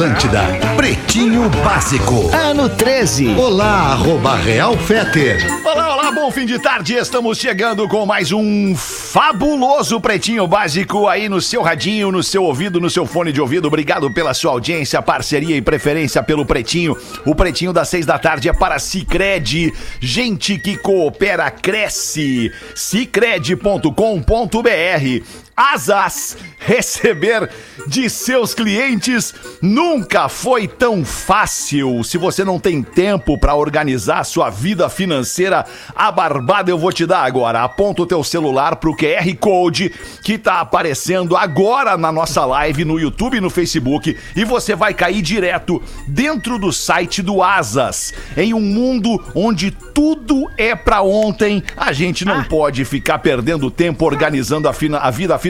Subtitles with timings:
[0.00, 0.40] Atlântida.
[0.76, 2.34] Pretinho Básico.
[2.34, 3.34] Ano 13.
[3.34, 5.46] Olá, arroba Real Feter.
[5.62, 6.94] Olá, olá, bom fim de tarde.
[6.94, 12.80] Estamos chegando com mais um fabuloso Pretinho Básico aí no seu radinho, no seu ouvido,
[12.80, 13.68] no seu fone de ouvido.
[13.68, 16.96] Obrigado pela sua audiência, parceria e preferência pelo Pretinho.
[17.26, 19.70] O Pretinho das seis da tarde é para Cicred.
[20.00, 22.50] Gente que coopera, cresce.
[22.74, 26.38] Cicred.com.br Asas.
[26.58, 27.50] Receber
[27.86, 32.04] de seus clientes nunca foi tão fácil.
[32.04, 37.06] Se você não tem tempo para organizar sua vida financeira, a barbada eu vou te
[37.06, 37.62] dar agora.
[37.62, 39.92] Aponta o teu celular pro QR Code
[40.22, 44.94] que tá aparecendo agora na nossa live no YouTube e no Facebook e você vai
[44.94, 48.14] cair direto dentro do site do Asas.
[48.36, 54.04] Em um mundo onde tudo é para ontem, a gente não pode ficar perdendo tempo
[54.04, 55.49] organizando a, a vida financeira.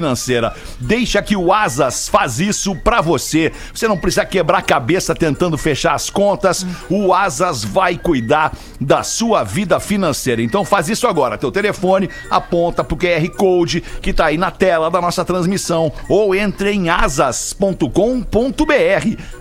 [0.79, 3.53] Deixa que o Asas faz isso pra você.
[3.73, 6.67] Você não precisa quebrar a cabeça tentando fechar as contas.
[6.89, 10.43] O Asas vai cuidar da sua vida financeira.
[10.43, 11.39] Então faz isso agora.
[11.39, 16.35] Teu telefone aponta pro QR Code que tá aí na tela da nossa transmissão ou
[16.35, 17.85] entre em asas.com.br.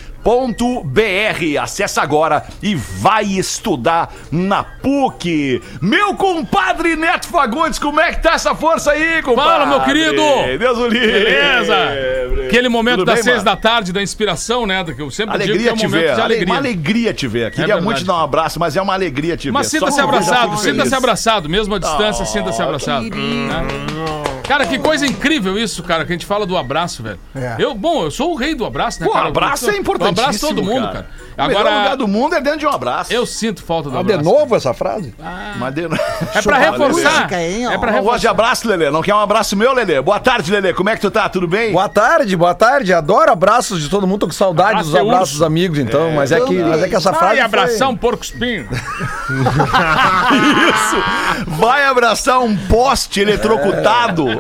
[1.62, 5.62] Acesse agora e vai estudar na PUC.
[5.80, 9.50] Meu compadre Neto Fagundes, como é que tá essa força aí, compadre?
[9.52, 10.22] Fala, meu querido!
[10.58, 11.12] Deus o livre.
[11.12, 11.74] Beleza?
[12.46, 13.44] Aquele momento Tudo das bem, seis mano?
[13.44, 14.82] da tarde, da inspiração, né?
[14.84, 16.06] Que eu sempre digo que Alegria é um te momento ver.
[16.06, 16.46] de Ale- alegria.
[16.46, 17.50] Uma alegria te ver.
[17.50, 17.84] Queria verdade.
[17.84, 19.78] muito te dar um abraço, mas é uma alegria te Mas ver.
[19.78, 23.04] Só sinta-se abraçado, fico sinta-se abraçado, mesmo à distância, sinta-se abraçado.
[23.10, 24.27] Né?
[24.48, 27.18] Cara, que coisa incrível isso, cara, que a gente fala do abraço, velho.
[27.58, 29.28] Eu, bom, eu sou o rei do abraço, né, Pô, cara?
[29.28, 31.06] abraço Eu- é eu importantíssimo, abraço todo mundo, cara.
[31.38, 33.12] O melhor lugar Agora, do mundo é dentro de um abraço.
[33.12, 34.28] eu sinto falta do Ah, de abraço.
[34.36, 35.14] novo essa frase?
[35.58, 35.84] Mas de-
[36.34, 37.10] É pra reforçar.
[37.12, 37.70] Música, hein, ó.
[37.72, 38.30] É pra Não gosto de reforçar.
[38.30, 38.90] abraço, Lelê.
[38.90, 40.00] Não quer um abraço meu, Lelê?
[40.00, 40.72] Boa tarde, Lelê.
[40.74, 41.28] Como é que tu tá?
[41.28, 41.70] Tudo bem?
[41.72, 42.92] Boa tarde, boa tarde.
[42.92, 44.20] Adoro abraços de todo mundo.
[44.20, 46.10] Tô com saudade Abraço dos é abraços dos amigos, então.
[46.12, 47.36] mas, é que, mas é que essa frase.
[47.36, 48.66] Vai abraçar foi- um porco espinho.
[50.68, 51.50] Isso!
[51.56, 54.37] Vai abraçar um poste eletrocutado.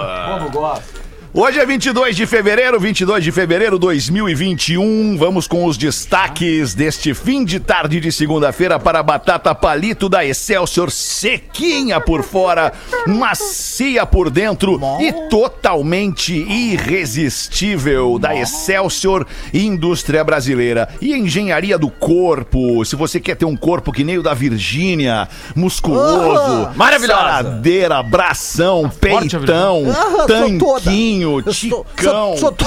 [1.37, 5.17] Hoje é 22 de fevereiro, 22 de fevereiro 2021.
[5.17, 10.23] Vamos com os destaques deste fim de tarde de segunda-feira para a batata palito da
[10.23, 12.71] Excelsior, sequinha por fora,
[13.05, 22.85] macia por dentro e totalmente irresistível da Excelsior Indústria Brasileira e Engenharia do Corpo.
[22.85, 27.21] Se você quer ter um corpo que nem o da Virgínia, musculoso, Maravilhosa.
[27.21, 30.25] saradeira, bração, peitão, Ah,
[31.25, 32.37] tanquinho, Eu sou, ticão.
[32.37, 32.65] sou, sou, to-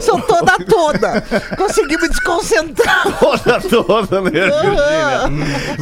[0.00, 1.20] sou toda toda.
[1.56, 3.04] Consegui me desconcentrar.
[3.20, 5.30] Toda, toda, né, Virgínia?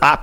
[0.02, 0.20] A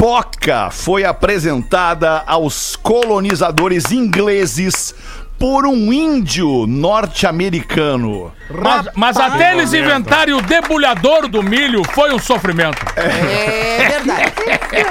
[0.00, 4.94] pipoca foi apresentada aos colonizadores ingleses
[5.38, 8.32] por um índio norte-americano.
[8.50, 12.78] Mas, mas até eles inventarem o debulhador do milho foi um sofrimento.
[12.96, 14.32] É verdade.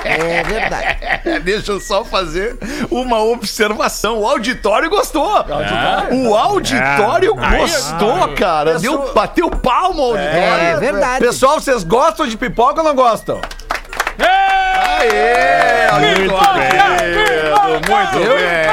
[0.03, 0.95] É verdade.
[1.25, 2.55] É, deixa eu só fazer
[2.91, 4.19] uma observação.
[4.19, 5.43] O auditório gostou.
[6.11, 7.57] O auditório É.
[7.57, 8.77] gostou, cara.
[8.77, 10.37] Deu, bateu palma o auditório.
[10.37, 11.25] É verdade.
[11.25, 13.41] Pessoal, vocês gostam de pipoca ou não gostam?
[14.19, 16.33] Aê, Muito
[17.71, 18.65] Muito bem.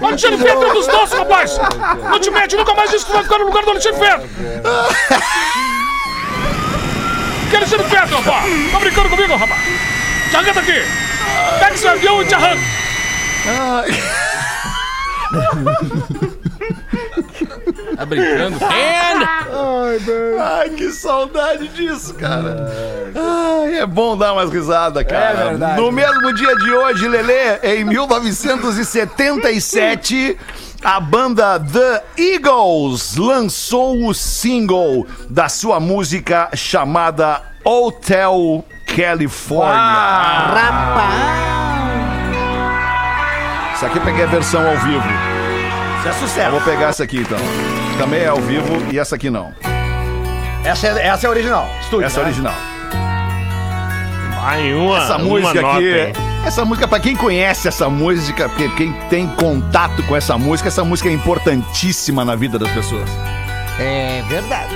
[0.00, 1.58] O Alexandre Petro é dos nossos, rapaz!
[2.08, 4.22] Não te mete, nunca mais disse que tu vai ficar no lugar do Alexandre Petro!
[7.50, 8.70] Que Alexandre Petro, rapaz?
[8.70, 9.60] Tá brincando comigo, rapaz?
[10.32, 10.84] Arranca aqui!
[11.58, 12.62] Pega esse avião e te arranca!
[17.96, 18.56] Tá brincando?
[20.40, 22.72] Ai, que saudade disso, cara.
[23.14, 25.40] Ai, é bom dar umas risadas, cara.
[25.40, 25.80] É verdade.
[25.80, 30.36] No mesmo dia de hoje, Lelê, em 1977,
[30.82, 39.74] a banda The Eagles lançou o single da sua música chamada Hotel California.
[39.74, 41.14] Rapaz.
[43.76, 45.29] Isso aqui eu peguei a versão ao vivo.
[46.00, 46.50] Isso é Eu sucesso.
[46.50, 47.38] vou pegar essa aqui então.
[47.98, 49.52] Também é ao vivo e essa aqui não.
[50.64, 51.68] Essa é, essa é a original.
[51.80, 52.06] Estúdio.
[52.06, 52.30] Essa é a né?
[52.30, 52.54] original.
[54.42, 56.12] Ai, uma, Essa uma música nota, aqui, hein?
[56.46, 60.82] essa música, pra quem conhece essa música, porque quem tem contato com essa música, essa
[60.82, 63.08] música é importantíssima na vida das pessoas.
[63.78, 64.74] É verdade.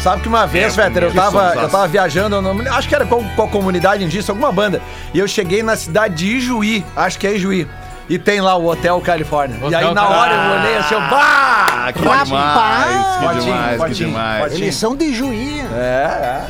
[0.00, 2.94] Sabe que uma vez, É, Vetter, eu tava, eu tava diviajando, eu não, acho que
[2.94, 4.80] era com, com a comunidade indígena, alguma banda.
[5.12, 7.68] E eu cheguei na cidade de Ijuí, acho que é Ijuí.
[8.08, 9.56] E tem lá o Hotel Califórnia.
[9.68, 11.66] e aí na hora eu olhei assim, eu, bah!
[11.84, 12.28] Ah, que Rapaz!
[12.28, 14.42] demais, que Potinho, demais, que demais.
[14.44, 14.64] potinho.
[14.64, 15.64] Eles são de juiz.
[15.72, 16.42] É, é.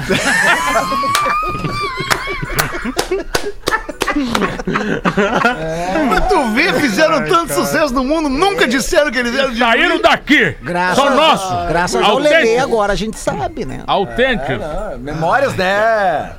[6.08, 10.00] Mas tu vê, fizeram tanto sucesso no mundo, nunca disseram que eles eram de Saíram
[10.00, 10.56] daqui!
[10.62, 11.68] Graças, São nossos!
[11.68, 12.18] graças ao.
[12.18, 13.80] Lelê agora a gente sabe, né?
[13.86, 14.62] Autêntico!
[14.62, 16.32] Ah, memórias, né?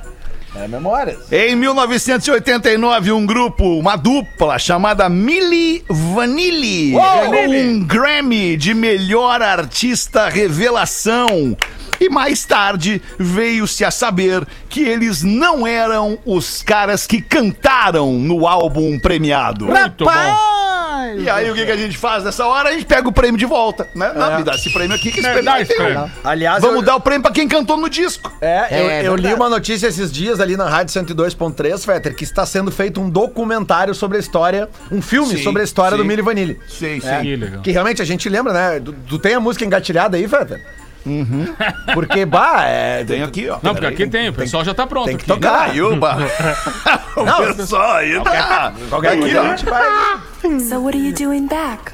[0.56, 1.32] É, memórias.
[1.32, 10.28] Em 1989, um grupo, uma dupla chamada Milli Vanilli ganhou um Grammy de melhor artista
[10.28, 11.56] revelação.
[12.00, 18.46] E mais tarde veio-se a saber que eles não eram os caras que cantaram no
[18.46, 19.66] álbum premiado.
[19.66, 20.73] Muito bom!
[21.04, 21.22] Rapaz!
[21.22, 22.70] E aí o que, que a gente faz nessa hora?
[22.70, 24.12] A gente pega o prêmio de volta, né?
[24.14, 26.10] Não, me dá esse prêmio aqui que esse É, prêmio dá é esse prêmio.
[26.22, 28.32] Aliás, Vamos eu, dar o prêmio pra quem cantou no disco.
[28.40, 32.24] É, eu, É eu li uma notícia esses dias ali na Rádio 102.3, Fetter, que
[32.24, 36.02] está sendo feito um documentário sobre a história, um filme Sim, sobre a história sim.
[36.02, 36.58] do Milli Vanilli.
[36.68, 37.08] Sim, sim.
[37.08, 38.80] É, que realmente a gente lembra, né?
[38.80, 40.60] Tu, tu tem a música engatilhada aí, Fetter?
[41.92, 43.04] Porque, bah, é.
[43.04, 43.58] Tem aqui, ó.
[43.62, 45.06] Não, porque aqui tem, o pessoal já tá pronto.
[45.06, 45.40] tem que aqui.
[45.40, 45.70] tocar.
[45.70, 46.16] Aí, oba.
[47.16, 48.72] o pessoal aí tá.
[48.88, 49.48] Qualquer aqui, coisa a ó.
[49.48, 50.60] gente vai.
[50.60, 51.92] So what are you doing back?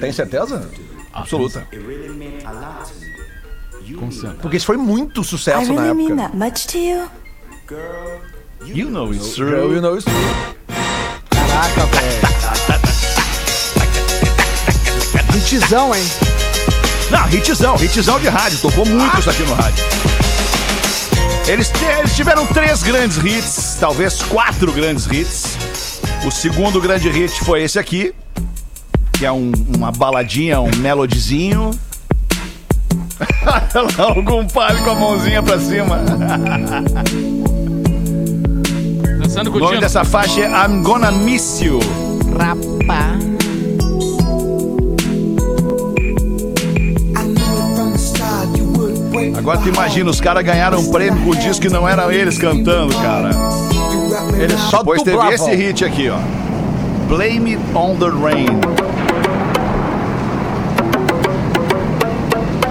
[0.00, 0.68] Tem certeza?
[1.12, 1.66] Absoluta.
[3.98, 4.36] Concentra.
[4.42, 6.28] Porque isso foi muito I sucesso na really mean época.
[6.28, 7.08] that much to you?
[8.64, 9.74] You know it's Girl, true.
[9.74, 10.14] you know it's true.
[11.30, 12.26] Caraca, velho.
[15.48, 16.02] Hitzão, hein?
[17.10, 18.58] Não, hitzão, hitzão de rádio.
[18.58, 19.84] Tocou muito isso aqui no rádio.
[21.46, 25.56] Eles, eles tiveram três grandes hits, talvez quatro grandes hits.
[26.24, 28.12] O segundo grande hit foi esse aqui,
[29.12, 31.70] que é um- uma baladinha, um melodizinho.
[33.46, 36.00] Olha lá, o compadre com a mãozinha pra cima.
[39.22, 41.78] Dançando com O o nome dessa faixa é I'm Gonna Miss You.
[42.36, 42.75] Rapaz.
[49.46, 52.36] Agora tu imagina, os caras ganharam um prêmio com o disco que não eram eles
[52.36, 53.30] cantando, cara.
[54.36, 56.18] Eles só Depois teve esse hit aqui, ó.
[57.06, 58.58] Blame It On The Rain.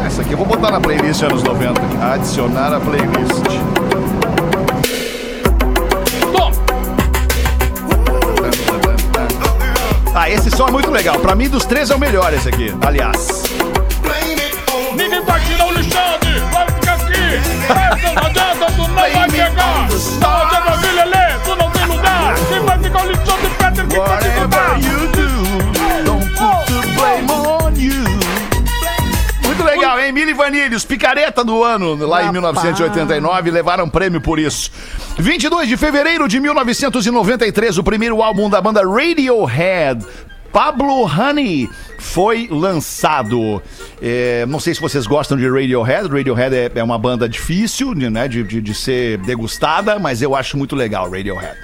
[0.06, 1.82] Essa aqui eu vou botar na playlist anos 90.
[2.12, 3.46] Adicionar a playlist.
[10.14, 11.20] Ah, esse som é muito legal.
[11.20, 13.55] Pra mim, dos três é o melhor esse aqui, aliás.
[17.66, 21.40] Essa adianta, tu não vai vir, Lelê!
[21.44, 22.36] Tu não tem lugar!
[22.48, 23.88] Quem vai ficar o Alexandre Peter?
[23.88, 24.80] Quem vai te ajudar?
[24.80, 28.04] you do, don't put the blame on you.
[29.44, 30.12] Muito legal, hein?
[30.12, 34.72] Mili Vanilli, os picareta do ano, lá em 1989, levaram prêmio por isso.
[35.18, 40.06] 22 de fevereiro de 1993, o primeiro álbum da banda Radiohead.
[40.56, 41.70] Pablo Honey
[42.00, 43.62] foi lançado.
[44.02, 46.08] É, não sei se vocês gostam de Radiohead.
[46.08, 50.34] Radiohead é, é uma banda difícil de, né, de, de, de ser degustada, mas eu
[50.34, 51.58] acho muito legal Radiohead.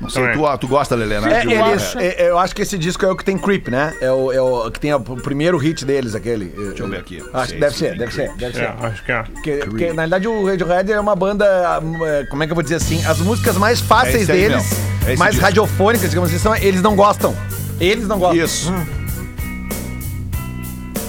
[0.00, 1.42] Não sei, tu, tu gosta, Lelê, né?
[1.42, 3.94] É, eles, é, é, eu acho que esse disco é o que tem Creep, né?
[4.00, 6.46] É o, é o que tem o primeiro hit deles, aquele.
[6.46, 7.22] Deixa eu ver aqui.
[7.34, 8.86] Acho que deve se ser, deve ser, deve É, ser.
[8.86, 9.22] acho que é.
[9.24, 12.62] Porque, porque, na verdade o Radiohead é uma banda, é, como é que eu vou
[12.62, 14.64] dizer assim, as músicas mais É fáceis deles.
[15.06, 15.44] É mais disco.
[15.44, 17.34] radiofônicas, digamos assim, são, eles não gostam.
[17.80, 18.44] Eles não gostam.
[18.44, 18.72] Isso.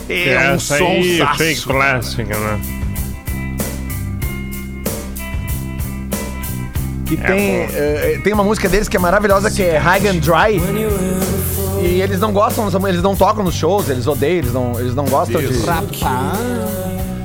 [0.10, 1.38] É, É um essa som aí, saço.
[1.38, 2.62] fake classic, né?
[7.06, 10.62] Que tem, é, tem uma música deles que é maravilhosa, que é High and Dry.
[11.82, 15.06] E eles não gostam, eles não tocam nos shows, eles odeiam, eles não, eles não
[15.06, 15.54] gostam de.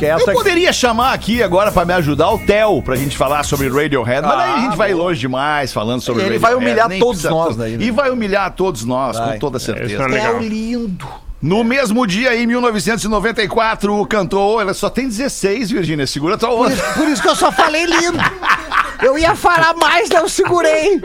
[0.06, 3.68] É Eu poderia chamar aqui agora pra me ajudar o Theo pra gente falar sobre
[3.68, 6.54] Radiohead, mas aí a gente vai longe demais falando sobre Ele Radiohead.
[6.60, 7.84] vai humilhar nem todos precisa nós daí, né?
[7.84, 9.32] E vai humilhar todos nós, Vai.
[9.34, 10.06] com toda Isso é certeza.
[10.06, 10.38] legal.
[10.40, 11.06] lindo.
[11.40, 16.76] No mesmo dia, em 1994, o cantor, ela só tem 16, Virgínia, segura tua onda.
[16.94, 18.18] Por isso que eu só falei lindo.
[19.02, 21.02] Eu ia falar mais, não segurei.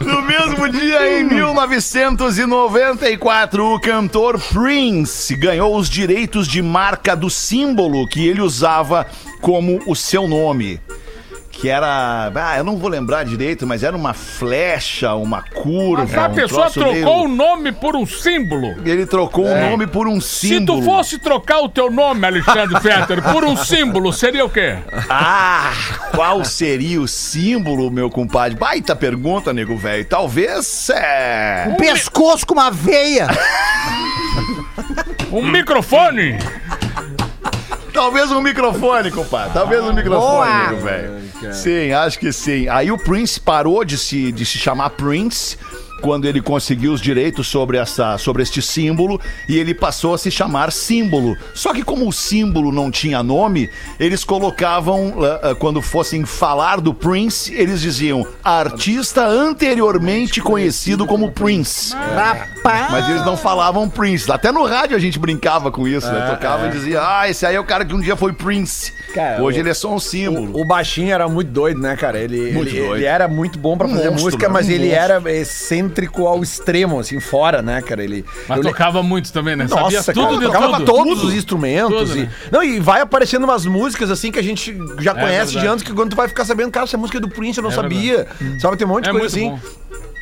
[0.00, 8.06] No mesmo dia, em 1994, o cantor Prince ganhou os direitos de marca do símbolo
[8.06, 9.04] que ele usava
[9.40, 10.80] como o seu nome.
[11.60, 12.30] Que era.
[12.34, 16.04] Ah, eu não vou lembrar direito, mas era uma flecha, uma curva.
[16.04, 18.76] Mas a um pessoa troço trocou o meio- nome por um símbolo.
[18.84, 20.78] Ele trocou o nome por um Se símbolo.
[20.80, 24.76] tu fosse trocar o teu nome, Alexandre Fetter, por um símbolo, seria o quê?
[25.10, 25.72] Ah,
[26.14, 28.56] qual seria o símbolo, meu compadre?
[28.56, 30.04] Baita pergunta, nego velho.
[30.04, 31.66] Talvez é.
[31.70, 33.26] Um pescoço com uma veia.
[35.32, 36.38] Um microfone?
[37.98, 39.52] Talvez um microfone, compadre.
[39.52, 40.68] Talvez um microfone, Boa.
[40.68, 41.52] nego velho.
[41.52, 42.68] Sim, acho que sim.
[42.68, 45.58] Aí o Prince parou de se, de se chamar Prince
[46.00, 50.30] quando ele conseguiu os direitos sobre, essa, sobre este símbolo e ele passou a se
[50.30, 51.36] chamar símbolo.
[51.54, 56.80] Só que como o símbolo não tinha nome, eles colocavam, ah, ah, quando fossem falar
[56.80, 61.94] do Prince, eles diziam artista anteriormente conhecido como Prince.
[61.94, 62.90] Rapaz.
[62.90, 64.30] Mas eles não falavam Prince.
[64.30, 66.28] Até no rádio a gente brincava com isso, né?
[66.30, 68.92] Tocava e dizia, ah, esse aí é o cara que um dia foi Prince.
[69.14, 70.58] Cara, Hoje o- ele é só um símbolo.
[70.60, 72.18] O baixinho era muito doido, né, cara?
[72.18, 72.96] Ele, Muito ele, doido.
[72.96, 74.52] ele era muito bom pra Um fazer monstro, música, né?
[74.52, 75.02] mas Um ele monstro.
[75.04, 75.20] era
[75.88, 78.04] excêntrico ao extremo, assim, fora, né, cara?
[78.04, 78.24] Ele.
[78.48, 79.66] Mas eu le- tocava muito também, né?
[79.66, 80.84] Sabia Nossa, tudo cara, de tocava tudo.
[80.84, 82.10] todos os instrumentos.
[82.10, 82.30] Tudo, e, né?
[82.52, 85.66] Não, e vai aparecendo umas músicas assim que a gente já conhece de verdade.
[85.74, 87.70] antes, que quando tu vai ficar sabendo, cara, essa música é do Prince, eu não
[87.70, 88.26] É sabia.
[88.60, 89.50] Sabe, tem um monte de É coisa assim.
[89.50, 89.58] bom.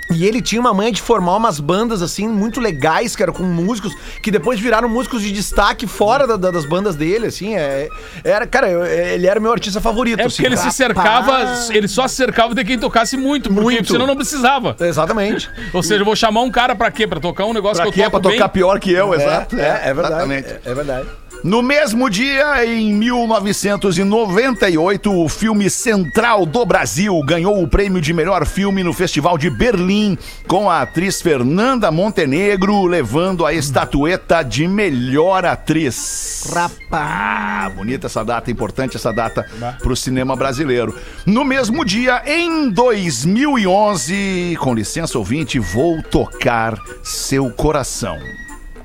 [0.08, 3.92] E ele tinha uma manha de formar umas bandas, assim, muito legais, cara, com músicos
[4.22, 7.56] que depois viraram músicos de destaque fora da- da- das bandas dele, assim.
[7.56, 7.88] É,
[8.22, 10.20] era, cara, eu- ele era meu artista favorito.
[10.20, 10.70] É assim, porque ele cara.
[10.70, 13.92] se cercava, ele só se cercava de quem tocasse muito, porque Muito.
[13.92, 14.76] senão não precisava.
[14.78, 15.50] Exatamente.
[15.72, 17.06] Ou seja, eu vou chamar um cara pra quê?
[17.06, 18.06] Pra tocar um negócio Pra que quê?
[18.06, 18.38] eu Pra toco bem?
[18.38, 19.56] tocar pior que eu, É, exato.
[19.58, 20.06] é, é verdade.
[20.14, 20.48] Exatamente.
[20.48, 21.08] É, é verdade.
[21.46, 28.44] No mesmo dia, em 1998, o filme Central do Brasil ganhou o prêmio de melhor
[28.44, 35.44] filme no Festival de Berlim, com a atriz Fernanda Montenegro levando a estatueta de melhor
[35.44, 36.50] atriz.
[36.52, 36.80] Rapaz.
[36.90, 39.48] Ah, bonita essa data, importante essa data
[39.78, 40.98] pro cinema brasileiro.
[41.24, 48.18] No mesmo dia, em 2011, com licença ouvinte, vou tocar seu coração.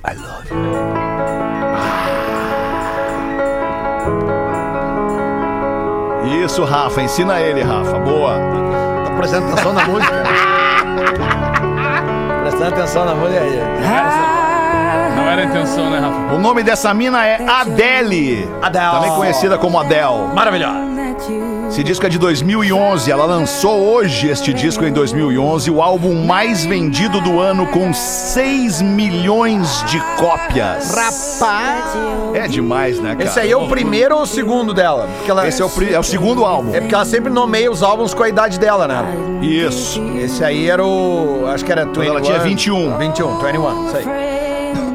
[0.06, 2.01] I love you.
[6.32, 8.00] Isso, Rafa, ensina ele, Rafa.
[8.00, 8.40] Boa.
[9.06, 10.24] Tá prestando atenção na música?
[12.42, 13.60] prestando atenção na música aí.
[15.16, 16.34] Não era a intenção, né, Rafa?
[16.34, 18.50] O nome dessa mina é Adele.
[18.62, 18.92] Adele.
[18.92, 20.34] Também conhecida como Adele.
[20.34, 20.91] Maravilhosa.
[21.72, 23.10] Esse disco é de 2011.
[23.10, 28.82] Ela lançou hoje este disco em 2011, o álbum mais vendido do ano com 6
[28.82, 30.94] milhões de cópias.
[30.94, 31.86] Rapaz.
[32.34, 33.24] É demais, né, cara?
[33.24, 35.08] Esse aí é o primeiro ou o segundo dela?
[35.18, 36.76] Porque ela, Esse é o, pri- é o segundo álbum.
[36.76, 39.06] É porque ela sempre nomeia os álbuns com a idade dela, né?
[39.42, 40.02] Isso.
[40.18, 41.46] Esse aí era o.
[41.48, 42.04] Acho que era 21.
[42.04, 42.98] ela tinha 21.
[42.98, 44.41] 21, 21, isso aí.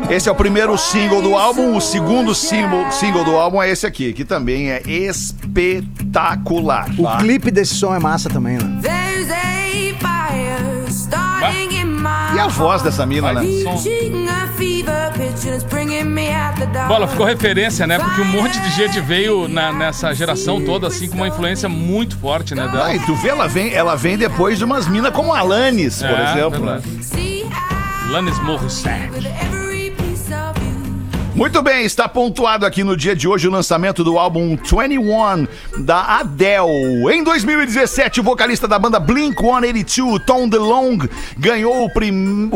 [0.08, 1.76] Esse é o primeiro single do álbum.
[1.76, 6.86] O segundo single, single do álbum é esse aqui, que também é espetacular.
[6.98, 8.80] O clipe desse som é massa também, né?
[11.42, 13.42] A E a voz dessa mina, né?
[16.86, 17.98] Bola, ficou referência, né?
[17.98, 22.16] Porque um monte de gente veio na- nessa geração toda, assim, com uma influência muito
[22.18, 22.66] forte, né?
[22.68, 22.86] Dela.
[22.86, 26.10] Ah, e tu vê, ela vem, ela vem depois de umas minas como Alanis, por
[26.10, 26.78] É, exemplo, né?
[26.82, 27.06] verdade.
[28.10, 29.55] Lanis Morissette.
[31.36, 35.46] Muito bem, está pontuado aqui no dia de hoje o lançamento do álbum 21
[35.84, 37.12] da Adele.
[37.12, 41.90] Em 2017, o vocalista da banda Blink-182, Tom DeLonge, ganhou o,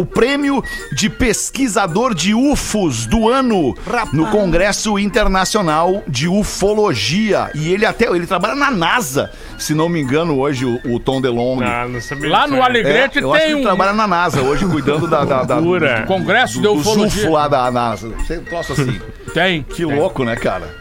[0.00, 0.64] o prêmio
[0.96, 3.74] de pesquisador de UFOs do ano
[4.14, 7.50] no Congresso Internacional de Ufologia.
[7.54, 11.20] E ele até ele trabalha na NASA, se não me engano, hoje o, o Tom
[11.20, 11.64] DeLonge.
[11.64, 11.86] Ah,
[12.30, 12.62] Lá no.
[12.62, 15.42] Alegrete É, eu acho que tem ele um trabalha na NASA hoje, cuidando da, da,
[15.42, 16.04] da- Loucura.
[16.06, 17.24] congresso de do, dos ufologia.
[17.24, 18.08] UFO lá da NASA.
[18.08, 19.00] Um troço assim.
[19.32, 19.62] Tem.
[19.62, 20.80] Que louco, né, cara?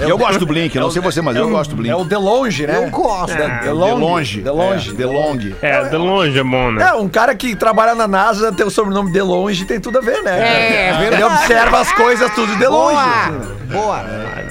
[0.00, 1.90] eu gosto do Blink, não sei você, mas eu gosto do Blink.
[1.90, 2.76] É o De Longe, né?
[2.86, 3.36] Eu gosto.
[3.36, 4.00] De De Longe.
[4.00, 4.42] longe.
[4.42, 4.90] De Longe.
[4.90, 5.56] É, de longe.
[5.62, 6.88] É, de longe é bom, né?
[6.88, 10.00] É, um cara que trabalha na NASA, tem o sobrenome De Longe, tem tudo a
[10.00, 10.38] ver, né?
[10.38, 11.22] É, Ele verdade.
[11.24, 12.98] observa as coisas tudo de longe.
[12.98, 13.38] assim.
[13.72, 13.98] Boa.
[13.98, 14.45] Boa.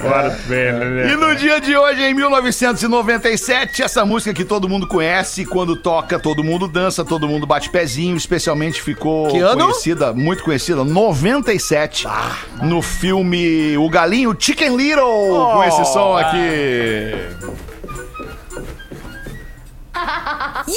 [0.46, 1.12] Vê, né?
[1.12, 6.18] E no dia de hoje, em 1997, essa música que todo mundo conhece, quando toca,
[6.18, 12.06] todo mundo dança, todo mundo bate pezinho, especialmente ficou conhecida, muito conhecida, 97,
[12.62, 17.12] no filme O Galinho Chicken Little, com esse som aqui.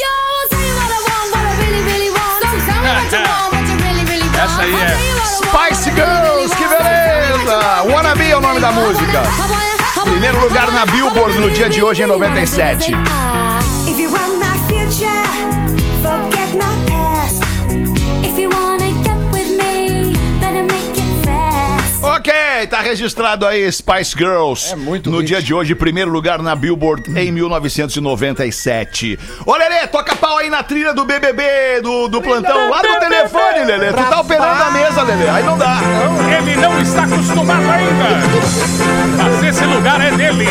[4.40, 6.09] Essa aí é Spice Girls,
[8.60, 9.24] da música.
[10.04, 12.92] Primeiro lugar na Billboard no dia de hoje, em 97.
[22.60, 24.74] Ok, tá registrado aí Spice Girls.
[24.74, 25.28] É muito No hit.
[25.28, 29.18] dia de hoje, primeiro lugar na Billboard em 1997.
[29.46, 32.70] Ô, Lelê, toca pau aí na trilha do BBB, do, do plantão.
[32.70, 33.94] Lá no telefone, Lelê.
[33.94, 35.30] Tu tá operando a mesa, Lelê.
[35.30, 35.80] Aí não dá.
[36.38, 38.10] Ele não está acostumado ainda.
[39.18, 40.46] Mas esse lugar é dele.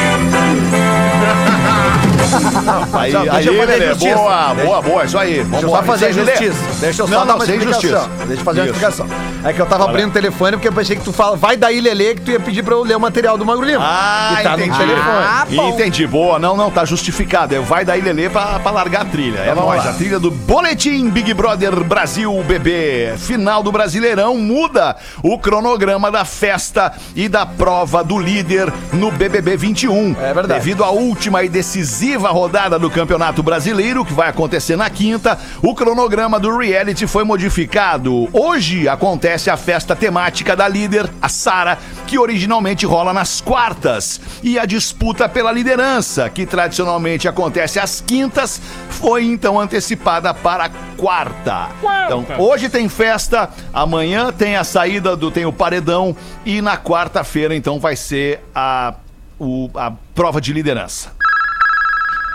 [2.92, 3.88] Aí, Não, aí, eu fazer Lelê.
[3.88, 4.14] justiça.
[4.16, 5.04] Boa, boa, boa.
[5.04, 5.44] Isso aí.
[5.44, 6.58] Deixa eu só fazer justiça.
[6.80, 7.90] Deixa eu só Não, dar não, uma sem explicação.
[7.90, 8.10] justiça.
[8.26, 8.74] Deixa eu fazer uma Isso.
[8.74, 9.06] explicação.
[9.44, 11.80] É que eu tava abrindo o telefone porque eu pensei que tu fala, vai daí,
[11.80, 13.84] Lelê, que tu ia pedir pra eu ler o material do Magro Lima.
[13.84, 14.70] Ah, que tá entendi.
[14.70, 15.06] no telefone.
[15.08, 15.46] Ah.
[15.68, 16.38] Entendi, boa.
[16.38, 17.54] Não, não, tá justificado.
[17.54, 19.38] É, Vai daí, Lelê, pra, pra largar a trilha.
[19.38, 19.86] É nóis.
[19.86, 23.14] A trilha do Boletim Big Brother Brasil BB.
[23.18, 29.56] Final do Brasileirão muda o cronograma da festa e da prova do líder no BBB
[29.56, 30.16] 21.
[30.20, 30.60] É verdade.
[30.60, 35.74] Devido à última e decisiva rodada do Campeonato Brasileiro, que vai acontecer na quinta, o
[35.74, 38.28] cronograma do reality foi modificado.
[38.32, 44.20] Hoje acontece a festa temática da líder, a Sara, que originalmente rola nas quartas.
[44.42, 50.70] E a disputa pela liderança, que tradicionalmente acontece às quintas, foi então antecipada para a
[50.96, 51.68] quarta.
[51.80, 52.14] Quarta.
[52.14, 57.54] Então, hoje tem festa, amanhã tem a saída do tem o paredão e na quarta-feira
[57.54, 58.94] então vai ser a
[59.40, 61.12] o- a prova de liderança.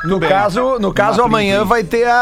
[0.03, 0.27] No bem.
[0.29, 2.13] caso, no caso amanhã vai ter a,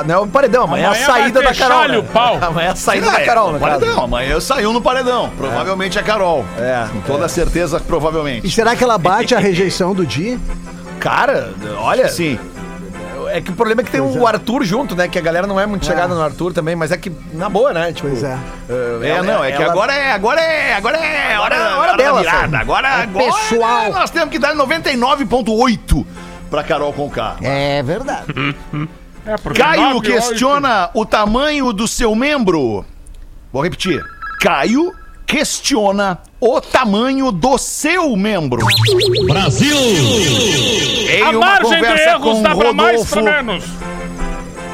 [0.00, 1.88] a- não é o paredão, amanhã, é Amanhã a saída da Carol.
[1.88, 1.98] né?
[1.98, 2.38] o pau.
[2.40, 3.80] Amanhã é a saída Ah, da é, Carol, no caso.
[3.80, 4.04] paredão.
[4.04, 5.30] Amanhã saiu no paredão.
[5.36, 6.44] Provavelmente a Carol.
[6.56, 8.50] É, Com toda certeza, E provavelmente.
[8.50, 10.38] será que ela bate a rejeição do Di?
[11.00, 12.38] Cara, olha, Sim.
[13.30, 15.06] é que o problema é que tem o Arthur junto, né?
[15.08, 16.16] Que a galera não é muito chegada É.
[16.16, 17.92] no Arthur também, mas é que na boa, né?
[17.92, 18.38] Tipo, Pois é.
[19.02, 21.78] É, ela- não, é que ela- agora é, agora é, agora é hora, Hora- hora
[21.80, 22.58] hora dela, virada.
[22.58, 23.90] Agora, É agora pessoal.
[23.92, 26.06] nós temos que dar 99.8
[26.50, 27.36] pra Carol Conká.
[27.42, 28.32] É verdade.
[29.26, 32.82] É, porque Caio questiona o tamanho do seu membro.
[33.52, 34.02] Vou repetir.
[34.40, 34.90] Caio
[35.26, 38.66] questiona o tamanho do seu membro.
[39.26, 39.76] Brasil!
[41.10, 43.64] Em A uma margem de conversa erros com dá pra mais Rodolfo, pra menos.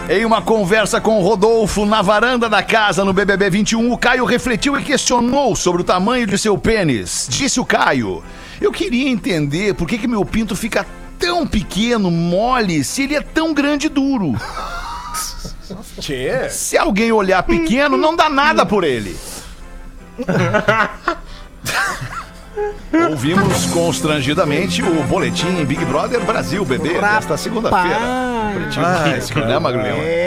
[0.09, 4.79] em uma conversa com Rodolfo na varanda da casa no BBB 21, o Caio refletiu
[4.79, 7.27] e questionou sobre o tamanho de seu pênis.
[7.29, 8.23] Disse o Caio:
[8.61, 10.87] Eu queria entender por que, que meu pinto fica
[11.25, 14.35] tão pequeno, mole, se ele é tão grande e duro.
[15.99, 16.51] Tchê.
[16.51, 19.17] Se alguém olhar pequeno, não dá nada por ele.
[23.11, 27.99] Ouvimos constrangidamente o boletim Big Brother Brasil, bebê, desta segunda-feira.
[27.99, 28.71] Né?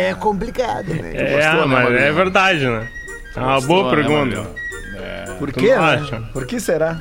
[0.10, 1.12] É complicado, né?
[1.14, 1.98] É, Gostou, né, mas Magrelo?
[1.98, 2.88] é verdade, né?
[3.36, 4.26] É uma boa né, pergunta.
[4.26, 4.56] Magrelo?
[5.40, 5.64] Por não
[6.20, 6.30] né?
[6.34, 7.00] Por que será?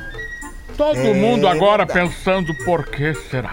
[0.77, 3.51] Todo mundo agora pensando por que será.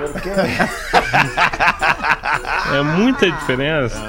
[2.74, 4.02] É muita diferença.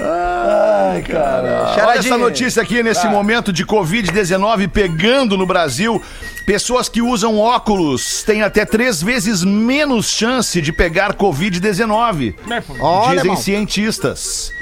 [0.00, 1.74] Ai, cara.
[1.86, 6.02] Olha essa notícia aqui nesse momento de Covid-19 pegando no Brasil.
[6.46, 12.34] Pessoas que usam óculos têm até três vezes menos chance de pegar Covid-19.
[12.46, 12.74] Né, pô?
[12.80, 13.36] Olha, dizem irmão.
[13.36, 14.52] cientistas.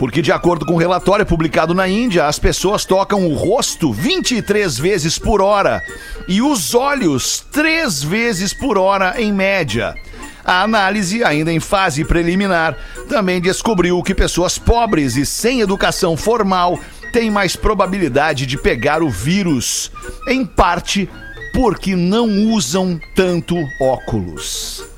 [0.00, 4.78] Porque, de acordo com um relatório publicado na Índia, as pessoas tocam o rosto 23
[4.78, 5.82] vezes por hora
[6.26, 9.94] e os olhos 3 vezes por hora, em média.
[10.42, 12.74] A análise, ainda em fase preliminar,
[13.10, 16.80] também descobriu que pessoas pobres e sem educação formal
[17.12, 19.92] têm mais probabilidade de pegar o vírus,
[20.26, 21.10] em parte
[21.52, 24.89] porque não usam tanto óculos.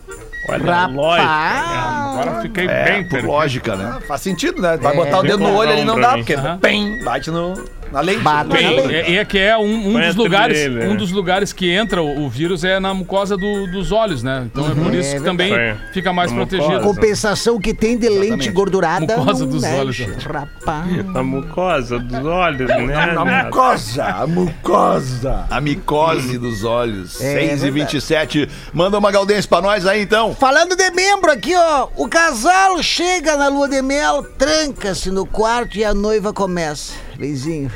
[0.49, 1.29] Olha a lógica.
[1.31, 3.31] Agora fiquei É, bem por perdido.
[3.33, 3.99] lógica, né?
[4.07, 4.77] Faz sentido, né?
[4.77, 7.55] Vai botar o dedo no olho ali não dá, porque bem, bate no,
[7.93, 8.23] na lente.
[8.23, 8.95] Na Bem, lente.
[8.95, 10.95] é, é que é um, um dos lugares, um né?
[10.97, 14.45] dos lugares que entra o, o vírus é na mucosa do- dos olhos, né?
[14.51, 15.93] Então é por isso É que também verdade.
[15.93, 16.69] fica mais Na protegido.
[16.73, 16.83] mucosa.
[16.95, 19.17] Compensação que tem de lente gordurada.
[19.17, 19.99] Mucosa dos mexe, olhos.
[20.25, 21.17] Rapaz.
[21.17, 22.95] A mucosa dos olhos, né?
[23.17, 25.47] A mucosa, a mucosa.
[25.51, 27.21] A micose dos olhos.
[27.21, 30.35] É, 6 e 27 Manda uma galdense pra nós aí, então.
[30.35, 31.89] Falando de membro aqui, ó.
[31.97, 36.95] O casal chega na lua de mel, tranca-se no quarto e a noiva começa.
[37.23, 37.71] Benzinho.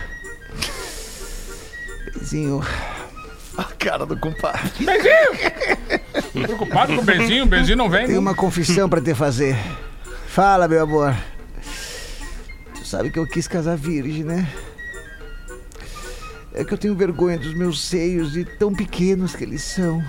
[2.13, 2.61] Benzinho.
[3.57, 4.85] A cara do compadre.
[4.85, 6.43] Benzinho!
[6.47, 8.09] Preocupado com o Benzinho, o Benzinho não vem.
[8.09, 9.57] Tenho uma confissão pra te fazer.
[10.27, 11.17] Fala, meu amor.
[12.75, 14.53] Tu sabe que eu quis casar virgem, né?
[16.53, 20.05] É que eu tenho vergonha dos meus seios e tão pequenos que eles são.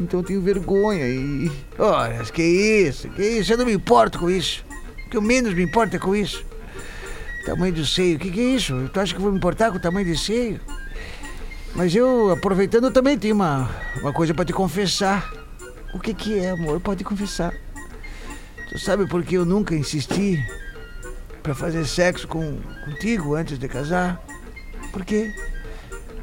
[0.00, 1.48] Então eu tenho vergonha e.
[1.78, 4.64] Olha, que isso, que isso, eu não me importo com isso.
[5.06, 6.49] O que eu menos me importo é com isso.
[7.44, 8.90] Tamanho do seio, o que, que é isso?
[8.92, 10.60] Tu acha que eu vou me importar com o tamanho de seio?
[11.74, 15.32] Mas eu, aproveitando, também tenho uma, uma coisa pra te confessar.
[15.94, 16.80] O que que é, amor?
[16.80, 17.54] Pode confessar.
[18.68, 20.38] Tu sabe por que eu nunca insisti
[21.42, 24.22] pra fazer sexo com, contigo antes de casar?
[24.92, 25.32] Por quê?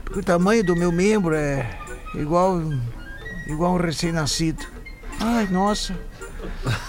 [0.04, 1.70] Porque o tamanho do meu membro é
[2.16, 2.62] igual,
[3.48, 4.66] igual um recém-nascido.
[5.20, 5.98] Ai, nossa.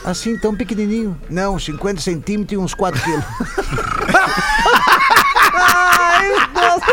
[0.05, 1.19] Assim, tão pequenininho.
[1.29, 3.25] Não, 50 centímetros e uns 4 quilos.
[5.55, 6.87] Ai, nossa.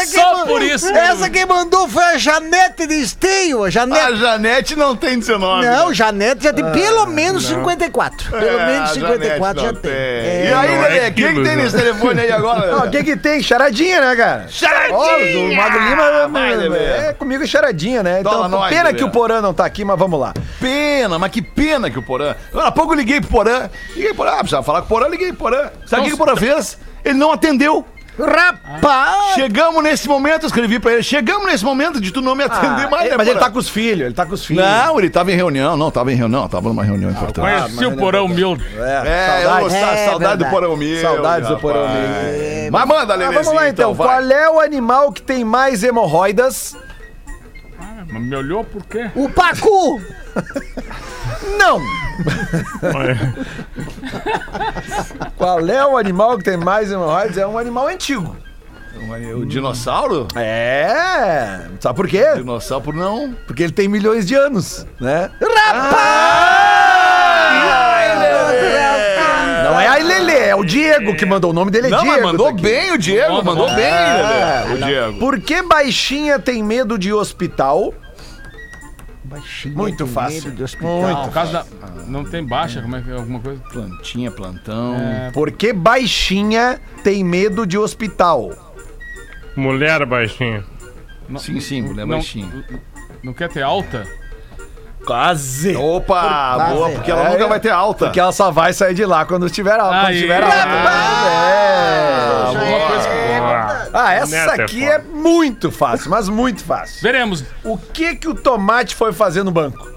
[0.00, 0.86] Essa que Só ma- por isso.
[0.88, 3.64] Essa que mandou foi a Janete de Esteio.
[3.64, 4.16] A A Janete.
[4.16, 5.66] Janete não tem 19.
[5.66, 5.94] Não, né?
[5.94, 8.30] Janete já tem pelo menos 54.
[8.30, 9.90] Pelo É, menos a 54 já Janete não tem.
[9.92, 12.76] É, E aí, não é Lelê, quem que quilos, tem nesse telefone aí agora?
[12.86, 13.42] O que que tem?
[13.42, 14.46] Charadinha, né, cara?
[14.48, 14.96] Charadinha!
[14.96, 16.54] Ó, o Mago Lima Vai,
[17.08, 18.20] é comigo é charadinha, né?
[18.20, 18.98] Então, nós, pena Lelê.
[18.98, 20.32] que o Porã não tá aqui, mas vamos lá.
[20.60, 22.34] Pena, mas que pena que o Porã.
[22.54, 23.68] Há pouco eu liguei pro Porã.
[23.90, 24.30] Liguei pro Porã.
[24.32, 25.70] Ah, precisava falar com o Porã, liguei pro Porã.
[25.86, 26.78] Sabe o que, que o Porã fez?
[27.04, 27.84] Ele não atendeu.
[28.18, 29.34] Rapaz!
[29.34, 31.02] Chegamos nesse momento, escrevi pra ele.
[31.02, 33.46] Chegamos nesse momento de tu não me atender Ah, mais, é, né, mas ele Porã?
[33.46, 34.62] tá com os filhos, ele tá com os filhos.
[34.64, 35.76] Não, ele tava em reunião.
[35.78, 36.46] Não, tava em reunião.
[36.46, 37.40] Tava numa reunião importante.
[37.40, 38.64] Conheci o porão humilde.
[38.76, 39.62] É, saudade.
[39.64, 40.50] eu, sa- É saudade do verdade.
[40.50, 41.00] Porão meu.
[41.00, 41.58] Saudades do.
[41.58, 42.02] Porão meu.
[42.02, 43.94] É, Mas manda, Ah, Lelezinho, vamos lá então.
[43.94, 44.06] vai.
[44.06, 46.76] Qual é o animal que tem mais hemorroidas?
[48.12, 49.10] Mas Me olhou por quê?
[49.14, 50.00] O Pacu!
[51.58, 51.80] Não!
[52.94, 53.34] Olha,
[55.36, 57.36] Qual é o animal que tem mais hemorroidas?
[57.38, 58.36] É um animal antigo.
[59.36, 60.28] O dinossauro?
[60.36, 61.62] É.
[61.80, 62.24] Sabe por quê?
[62.36, 63.34] Dinossauro não.
[63.46, 65.30] Porque ele tem milhões de anos, né?
[69.64, 71.50] Não é a Lelê, é o Diego que mandou.
[71.50, 72.12] O nome dele é Não, Diego.
[72.14, 73.74] mas mandou tá bem o Diego, mandou manda.
[73.74, 74.64] bem, É.
[74.68, 74.74] Lelê.
[74.74, 75.18] O Diego.
[75.18, 77.94] Por que baixinha tem medo de hospital?
[79.32, 80.44] Baixinha, Muito fácil.
[80.44, 81.00] medo do hospital.
[81.02, 81.64] Não, por causa da.
[82.06, 83.60] Não tem baixa, como é que é alguma coisa?
[83.72, 84.96] Plantinha, plantão.
[85.32, 88.50] Por que baixinha tem medo de hospital?
[89.56, 90.64] mulher baixinha.
[91.38, 92.64] Sim, sim, mulher não, baixinha.
[93.22, 94.06] Não quer ter alta?
[95.04, 95.74] Quase.
[95.76, 97.48] Opa, Por- boa, Ah, porque ela é, nunca é.
[97.48, 98.04] vai ter alta.
[98.06, 99.94] Porque ela só vai sair de lá quando estiver alta.
[99.96, 100.14] Quando Aí.
[100.14, 100.56] estiver alta.
[100.56, 102.42] É.
[102.46, 103.11] Alguma coisa que.
[103.92, 105.08] Ah, essa Neto é aqui é foda.
[105.14, 107.00] muito fácil, mas muito fácil.
[107.02, 107.44] Veremos.
[107.62, 109.90] O que que o tomate foi fazer no banco?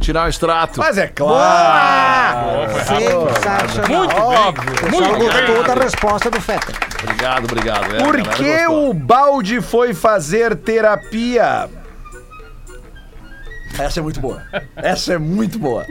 [0.00, 0.78] Tirar o extrato.
[0.78, 2.68] Mas é claro.
[2.84, 3.88] Sensacional.
[3.88, 4.72] Muito Óbvio.
[4.72, 5.00] O bem.
[5.00, 6.72] Muito gostou da resposta do Feta.
[7.02, 7.94] Obrigado, obrigado.
[7.96, 11.68] É, Por que o balde foi fazer terapia?
[13.78, 14.42] Essa é muito boa.
[14.76, 15.84] Essa é muito boa.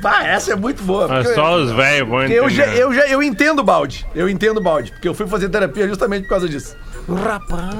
[0.00, 1.08] Bah, essa é muito boa.
[1.08, 2.82] Mas porque só os velhos vão porque eu, já, entender.
[2.82, 4.06] eu, já, eu entendo o balde.
[4.14, 4.92] Eu entendo o balde.
[4.92, 6.76] Porque eu fui fazer terapia justamente por causa disso.
[7.08, 7.74] Rapaz.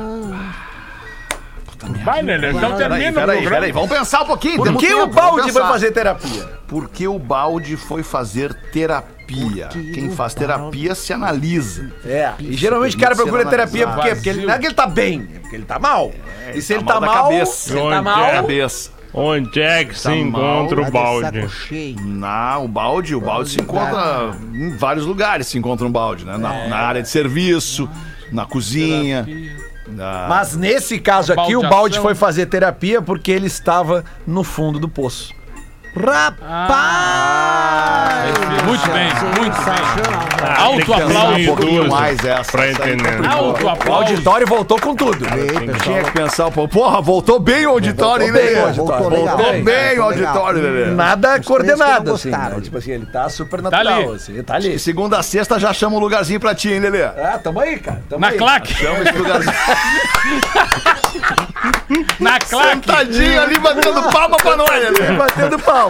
[2.05, 2.51] Vai, Lelê.
[2.51, 3.51] Então Peraí, termina o peraí, programa.
[3.57, 4.57] peraí, vamos pensar um pouquinho.
[4.57, 5.69] Por temos que o vamos balde foi pensar.
[5.69, 6.49] fazer terapia?
[6.67, 9.16] Por que o balde foi fazer terapia?
[9.27, 11.91] Que Quem faz terapia se analisa.
[12.05, 12.33] É.
[12.39, 14.17] E geralmente o cara procura terapia porque, analisado.
[14.17, 16.13] porque ele, não é que ele tá bem, é porque ele tá mal.
[16.55, 17.53] e se ele tá tá mal cabeça.
[17.53, 18.33] se ele tá Onde mal, é?
[18.33, 18.97] Cabeça.
[19.19, 20.21] Onde é que se Tá mal,
[20.65, 21.97] encontra Tá o de balde?
[22.03, 26.37] Não, o balde, o balde se encontra em vários lugares, se encontra um balde, né?
[26.37, 27.89] Na, na área de serviço,
[28.31, 29.27] na cozinha.
[29.89, 34.79] na- Mas nesse caso aqui, o balde foi fazer terapia porque ele estava no fundo
[34.79, 35.33] do poço.
[36.97, 38.35] Rapaz!
[38.67, 39.09] Muito bem,
[39.41, 39.75] muito bem.
[40.43, 41.41] Ah, Alto aplauso.
[41.41, 42.53] um pouquinho duas mais essa.
[42.53, 43.17] Pra entender.
[43.17, 43.31] complicou.
[43.47, 44.03] Alto O aplauso.
[44.11, 45.25] auditório voltou com tudo.
[45.31, 45.79] Bem.
[45.83, 46.75] Tinha que pensar um pouco.
[46.75, 48.61] Porra, voltou bem o auditório, hein, Voltou bem Lelê?
[48.61, 49.11] o auditório.
[49.27, 50.87] Voltou bem o auditório, Lelê.
[50.95, 52.31] Nada Os coordenado, assim.
[52.31, 52.57] né?
[52.63, 54.15] Tipo assim, ele tá super Tá natural, ali.
[54.17, 54.43] assim.
[54.43, 54.79] Tá ali.
[54.79, 57.05] Segunda a sexta já chama um lugarzinho pra ti, hein, Lelê?
[57.05, 58.03] Ah, tamo aí, cara.
[58.09, 58.37] Tamo Na aí.
[58.39, 58.75] claque.
[58.75, 59.55] Chama esse lugarzinho.
[62.21, 62.81] Na claque.
[62.87, 65.13] Tadinho ali batendo palma pra nós, Lelê.
[65.17, 65.86] Batendo palma.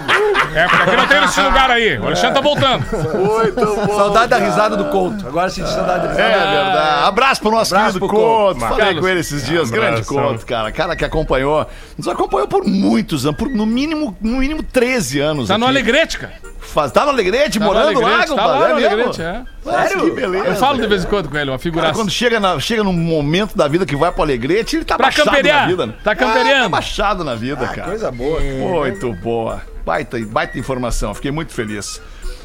[0.55, 1.99] É, porque aqui não tem esse lugar aí.
[1.99, 2.85] O Alexandre tá voltando.
[2.91, 3.97] Muito bom.
[3.97, 5.27] Saudade da risada do Couto.
[5.27, 6.51] Agora senti saudade da É risada.
[6.51, 7.05] verdade.
[7.09, 8.61] Abraço pro nosso Abraço querido Couto.
[8.61, 8.77] Couto.
[8.77, 9.71] Falei com ele esses dias.
[9.71, 10.17] Grande Abração.
[10.17, 10.73] Couto, cara.
[10.73, 11.67] Cara que acompanhou.
[11.97, 13.37] Nos acompanhou por muitos anos.
[13.39, 15.49] Por no mínimo, no mínimo 13 anos.
[15.49, 15.75] Tá no aqui.
[15.75, 16.33] Alegrete, cara.
[16.61, 18.87] Faz, tá no Alegrete, Tá no morando lá, Alegrete, tá lá no é mesmo?
[18.95, 19.43] Alegrete, é.
[19.65, 20.01] Sério?
[20.05, 20.45] Que beleza.
[20.47, 21.95] Eu falo de vez em quando com ele, uma Cara, figuraça.
[21.95, 25.07] quando chega, na, chega num momento da vida que vai pro Alegrete, ele tá Pra
[25.07, 25.61] baixado camperear.
[25.63, 25.87] na vida.
[25.87, 25.95] né?
[26.03, 26.59] Tá campereando.
[26.59, 27.89] Ah, tá baixado na vida, cara.
[27.89, 28.41] Coisa boa.
[28.41, 29.63] Muito boa.
[29.87, 32.03] Baita, baita informação, fiquei muito feliz.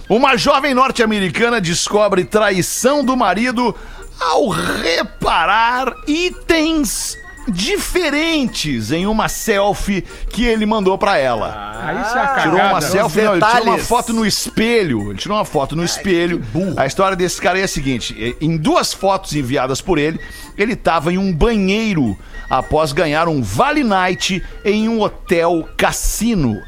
[0.08, 3.76] Uma jovem norte-americana descobre traição do marido
[4.20, 12.04] ao reparar itens diferentes em uma selfie que ele mandou pra ela.
[12.06, 12.42] Isso é a cagada.
[12.42, 15.10] Tirou uma selfie, não, ele tirou uma foto no espelho.
[15.10, 16.44] Ele tirou uma foto no espelho.
[16.78, 20.20] A história desse cara é a seguinte: eh, em duas fotos enviadas por ele,
[20.56, 22.16] ele estava em um banheiro
[22.48, 26.62] após ganhar um Vale Night em um hotel cassino.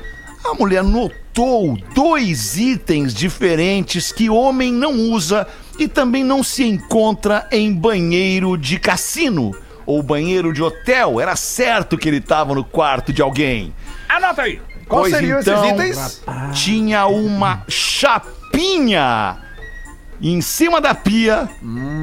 [0.43, 5.47] A mulher notou dois itens diferentes que homem não usa
[5.79, 11.19] e também não se encontra em banheiro de cassino ou banheiro de hotel.
[11.19, 13.73] Era certo que ele estava no quarto de alguém.
[14.07, 14.61] Anota aí.
[14.87, 16.21] Qual Pois seriam então, esses itens?
[16.53, 19.37] Tinha uma chapinha
[20.23, 21.49] em cima da pia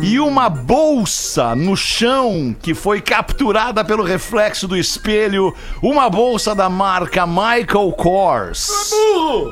[0.02, 6.68] e uma bolsa no chão que foi capturada pelo reflexo do espelho, uma bolsa da
[6.68, 8.70] marca Michael Kors.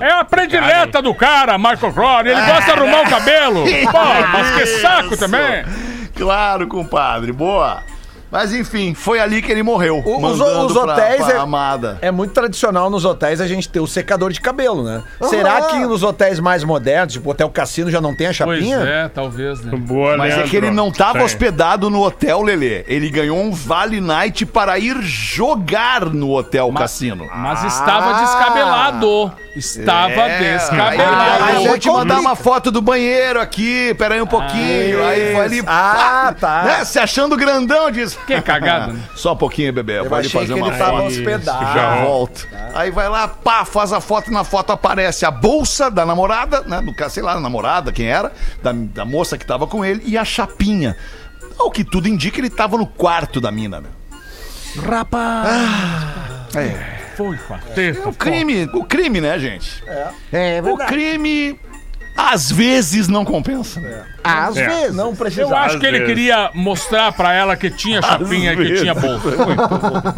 [0.02, 2.32] É a predileta do cara, Michael Crowley.
[2.32, 3.64] Ele gosta de arrumar o cabelo.
[3.90, 5.64] Pô, mas que saco também.
[6.14, 7.82] Claro, compadre, boa.
[8.30, 10.02] Mas enfim, foi ali que ele morreu.
[10.04, 11.98] O- os- mandando os pra- hotéis pra é- amada.
[12.02, 15.02] É muito tradicional nos hotéis a gente ter o secador de cabelo, né?
[15.22, 18.76] Será que nos hotéis mais modernos, tipo Hotel Cassino, já não tem a Pois chapinha?
[18.78, 19.76] é, talvez, né?
[19.76, 20.50] Boa, Mas é Leandro.
[20.50, 21.22] que ele não tava Tem.
[21.22, 22.84] hospedado no hotel, Lelê.
[22.86, 27.26] Ele ganhou um Vale Night para ir jogar no hotel cassino.
[27.34, 29.32] Mas estava descabelado.
[29.56, 31.44] Estava É, Aí, descabelado.
[31.44, 35.04] aí, Mas vou é te mandar uma foto do banheiro aqui, pera aí um pouquinho.
[35.04, 36.62] aí foi ali, Ah, pá, tá.
[36.64, 38.17] né, se achando grandão, diz.
[38.26, 39.00] Que cagada, né?
[39.14, 39.98] Só um pouquinho, bebê.
[40.00, 41.06] Eu achei fazer que uma ele tava foto.
[41.06, 41.74] hospedado.
[41.74, 42.48] Já volto.
[42.74, 46.60] Aí vai lá, pá, faz a foto e na foto aparece a bolsa da namorada,
[46.62, 46.80] né?
[46.80, 50.16] No caso, sei lá, namorada, quem era, da, da moça que tava com ele, e
[50.18, 50.96] a chapinha.
[51.58, 53.88] Ao que tudo indica, ele tava no quarto da mina, né?
[54.86, 55.48] Rapaz!
[57.16, 58.08] Foi com a testa.
[58.08, 59.82] O crime, o crime, né, gente?
[60.32, 60.92] É O verdade.
[60.92, 61.58] crime,
[62.20, 63.80] às vezes, não compensa.
[63.80, 64.04] né?
[64.24, 64.66] Às É.
[64.66, 64.96] vezes.
[64.96, 65.42] Não precisa.
[65.42, 66.14] Eu acho Às que ele vezes.
[66.14, 68.80] queria mostrar pra ela que tinha chapinha e que vezes.
[68.80, 69.30] tinha bolsa.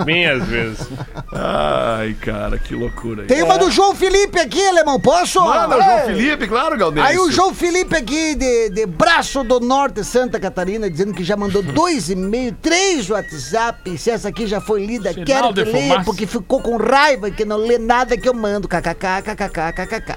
[0.05, 0.89] Bem às vezes.
[1.33, 3.25] Ai, cara, que loucura.
[3.25, 4.99] Tem uma do João Felipe aqui, alemão.
[4.99, 5.41] Posso?
[5.41, 7.09] Manda o João Felipe, claro, Galdêncio.
[7.09, 11.37] Aí o João Felipe aqui de, de Braço do Norte, Santa Catarina, dizendo que já
[11.37, 13.97] mandou dois e-mails, três WhatsApp.
[13.99, 16.05] Se essa aqui já foi lida, Sinal quero que leia, fumaça.
[16.05, 18.67] porque ficou com raiva que não lê nada que eu mando.
[18.67, 20.17] KKK, KKK, KKK.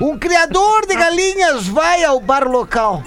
[0.00, 3.02] Um criador de galinhas vai ao bar local.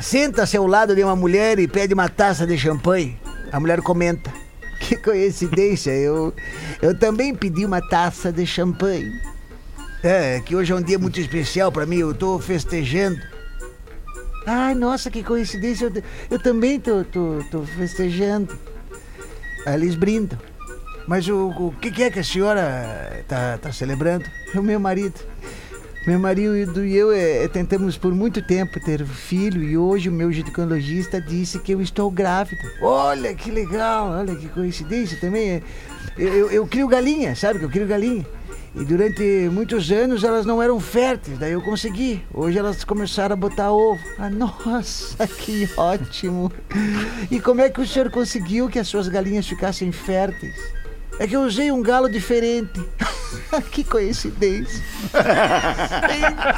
[0.00, 3.18] Senta-se ao lado de uma mulher e pede uma taça de champanhe.
[3.52, 4.32] A mulher comenta.
[4.78, 6.34] Que coincidência, eu,
[6.82, 9.10] eu também pedi uma taça de champanhe.
[10.02, 13.18] É, que hoje é um dia muito especial pra mim, eu tô festejando.
[14.46, 18.56] Ai, nossa, que coincidência, eu, eu também tô, tô, tô festejando.
[19.64, 20.38] Aí eles brindam.
[21.08, 24.24] Mas o, o que, que é que a senhora tá, tá celebrando?
[24.54, 25.18] O meu marido.
[26.06, 30.30] Meu marido e eu é, tentamos por muito tempo ter filho e hoje o meu
[30.30, 32.62] ginecologista disse que eu estou grávida.
[32.80, 35.50] Olha que legal, olha que coincidência também.
[35.50, 35.62] é.
[36.16, 38.24] Eu, eu, eu crio galinha, sabe que eu crio galinha.
[38.76, 42.22] E durante muitos anos elas não eram férteis, daí eu consegui.
[42.32, 43.98] Hoje elas começaram a botar ovo.
[44.16, 46.52] Ah, nossa, que ótimo!
[47.30, 50.54] E como é que o senhor conseguiu que as suas galinhas ficassem férteis?
[51.18, 52.80] É que eu usei um galo diferente.
[53.70, 54.82] que coincidência.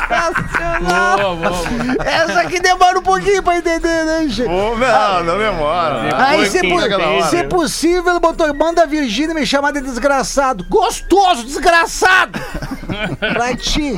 [0.08, 1.18] Sensacional.
[1.18, 2.04] Boa, boa, boa.
[2.04, 4.48] Essa aqui demora um pouquinho pra entender, né, gente?
[4.48, 6.26] Ô, não, não demora.
[6.26, 10.64] Aí, se, po- se possível, ele botou, manda a Virgínia me chamar de desgraçado.
[10.68, 12.38] Gostoso, desgraçado!
[13.18, 13.94] pra ti,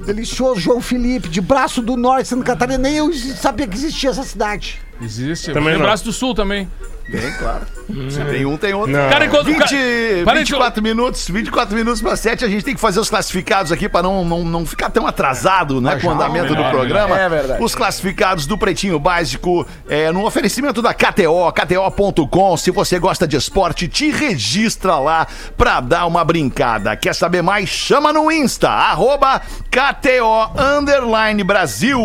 [0.00, 2.78] delicioso João Felipe, de Braço do Norte, Santa Catarina.
[2.78, 4.80] Nem eu sabia que existia essa cidade.
[5.00, 5.52] Existe.
[5.52, 5.78] Também.
[5.78, 6.70] Braço do Sul também.
[7.10, 7.66] Tem, claro.
[8.10, 8.92] Se tem um, tem outro.
[8.92, 9.10] Não.
[9.10, 9.44] Cara, enquanto.
[9.44, 13.70] 20, Para 24 minutos, 24 minutos para 7, a gente tem que fazer os classificados
[13.70, 17.18] aqui para não, não, não ficar tão atrasado né, com o andamento do melhor, programa.
[17.18, 17.62] É verdade.
[17.62, 22.56] Os classificados do Pretinho Básico é, no oferecimento da KTO, KTO.com.
[22.56, 26.96] Se você gosta de esporte, te registra lá para dar uma brincada.
[26.96, 27.68] Quer saber mais?
[27.68, 32.00] Chama no Insta, arroba KTO Underline Brasil.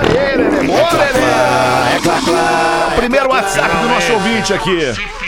[0.00, 0.66] Aê, Lelê.
[0.66, 1.24] Boa, Lelê.
[2.96, 4.83] Primeiro WhatsApp do nosso ouvinte aqui.
[4.88, 5.23] Россия.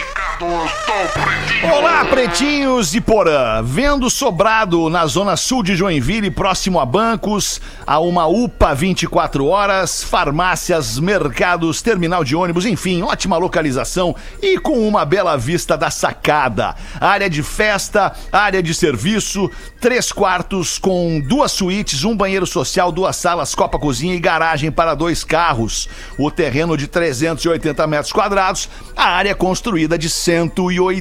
[1.62, 3.62] Olá, pretinhos de Porã.
[3.62, 10.02] Vendo sobrado na zona sul de Joinville, próximo a bancos, a uma UPA 24 horas,
[10.02, 16.74] farmácias, mercados, terminal de ônibus, enfim, ótima localização e com uma bela vista da sacada.
[17.00, 23.16] Área de festa, área de serviço, três quartos com duas suítes, um banheiro social, duas
[23.16, 25.88] salas, copa cozinha e garagem para dois carros.
[26.18, 30.95] O terreno de 380 metros quadrados, a área construída de 180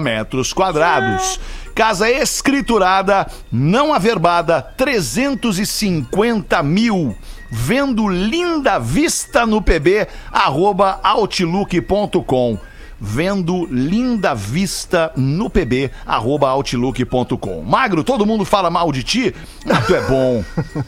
[0.00, 1.38] metros quadrados.
[1.74, 7.16] Casa escriturada, não averbada, 350 mil.
[7.50, 12.58] Vendo linda vista no pb, arroba outlook.com.
[13.04, 17.62] Vendo linda vista no pb, arroba outlook.com.
[17.62, 19.34] Magro, todo mundo fala mal de ti?
[19.68, 20.44] Ah, tu é bom.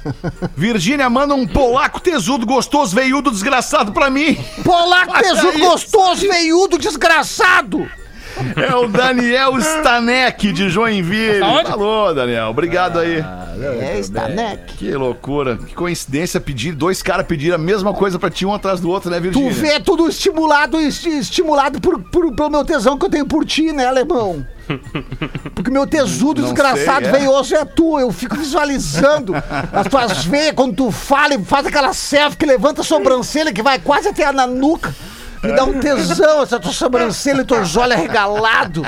[0.57, 4.39] Virgínia manda um polaco tesudo, gostoso, veiudo, desgraçado pra mim.
[4.63, 5.69] Polaco Olha tesudo isso.
[5.69, 7.91] gostoso, veiudo, desgraçado!
[8.57, 11.41] É o Daniel Stanek de Joinville.
[11.41, 11.69] Tá onde?
[11.71, 12.49] Falou, Daniel.
[12.49, 13.25] Obrigado aí.
[13.57, 14.59] É, né?
[14.67, 15.57] Que loucura.
[15.57, 19.11] Que coincidência pedir, dois caras pedirem a mesma coisa pra ti, um atrás do outro,
[19.11, 19.51] né, Virgínia?
[19.53, 23.45] Tu vê tudo estimulado, esti- estimulado por, por- pelo meu tesão que eu tenho por
[23.45, 24.45] ti, né, alemão?
[25.55, 27.19] Porque meu tesudo Não desgraçado sei, é.
[27.19, 27.99] veioso é tu.
[28.01, 29.35] Eu fico visualizando
[29.73, 33.63] as tuas veias quando tu fala e faz aquela selfie que levanta a sobrancelha que
[33.63, 34.95] vai quase até na nuca.
[35.45, 38.87] Me dá um tesão essa tua sobrancelha e teus olhos arregalados.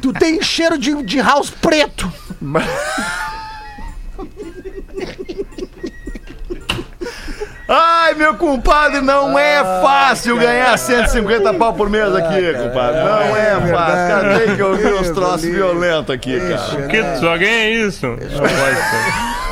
[0.00, 2.10] Tu tem cheiro de, de house preto.
[7.72, 13.00] Ai, meu compadre, não é fácil ganhar 150 pau por mês aqui, compadre.
[13.04, 14.08] Não é, fácil.
[14.08, 16.88] Cara, tem que ouvir uns troços violentos aqui, cara.
[16.88, 18.06] Que tu só ganha isso?
[18.06, 19.49] Não pode ser.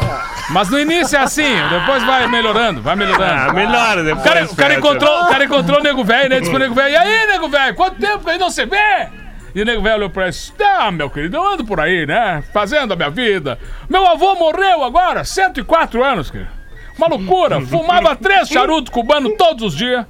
[0.50, 3.54] Mas no início é assim, depois vai melhorando, vai Ah, melhorando.
[3.54, 4.24] melhora O depois.
[4.24, 6.38] cara, o cara encontrou, o cara encontrou o nego velho, né?
[6.40, 9.08] Disse pro nego velho: E aí, nego velho, quanto tempo que aí não se vê?
[9.54, 12.42] E o nego velho olhou pra ele: Ah, meu querido, eu ando por aí, né?
[12.52, 13.58] Fazendo a minha vida.
[13.90, 16.50] Meu avô morreu agora, 104 anos, querido.
[16.96, 17.60] Uma loucura.
[17.66, 20.06] Fumava três charutos cubanos todos os dias.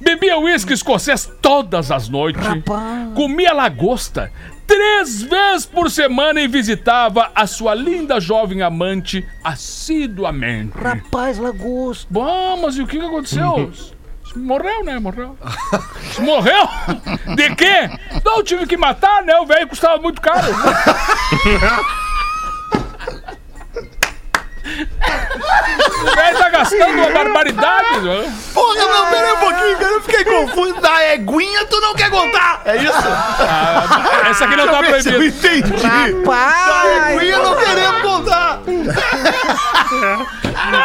[0.00, 2.42] Bebia uísque escocês todas as noites.
[3.14, 4.30] Comia lagosta
[4.66, 10.72] três vezes por semana e visitava a sua linda jovem amante assiduamente.
[10.76, 12.06] Rapaz, lagosta.
[12.10, 13.72] Bom, mas e o que, que aconteceu?
[14.36, 14.98] Morreu, né?
[14.98, 15.38] Morreu.
[16.20, 16.68] Morreu?
[17.36, 17.88] De quê?
[18.24, 19.36] Não, tive que matar, né?
[19.38, 20.48] O velho custava muito caro.
[26.64, 28.00] gastando uma barbaridade.
[28.00, 28.32] né?
[28.52, 29.92] Porra, não, pera aí um pouquinho, cara.
[29.92, 30.74] Eu fiquei confuso.
[30.80, 32.60] Da eguinha, tu não quer contar.
[32.64, 32.92] É isso?
[32.92, 35.48] Ah, essa aqui não tá Deixa eu proibida.
[35.48, 35.82] entendi.
[35.82, 37.14] Da Rapaz!
[37.16, 38.60] eguinha não queremos contar.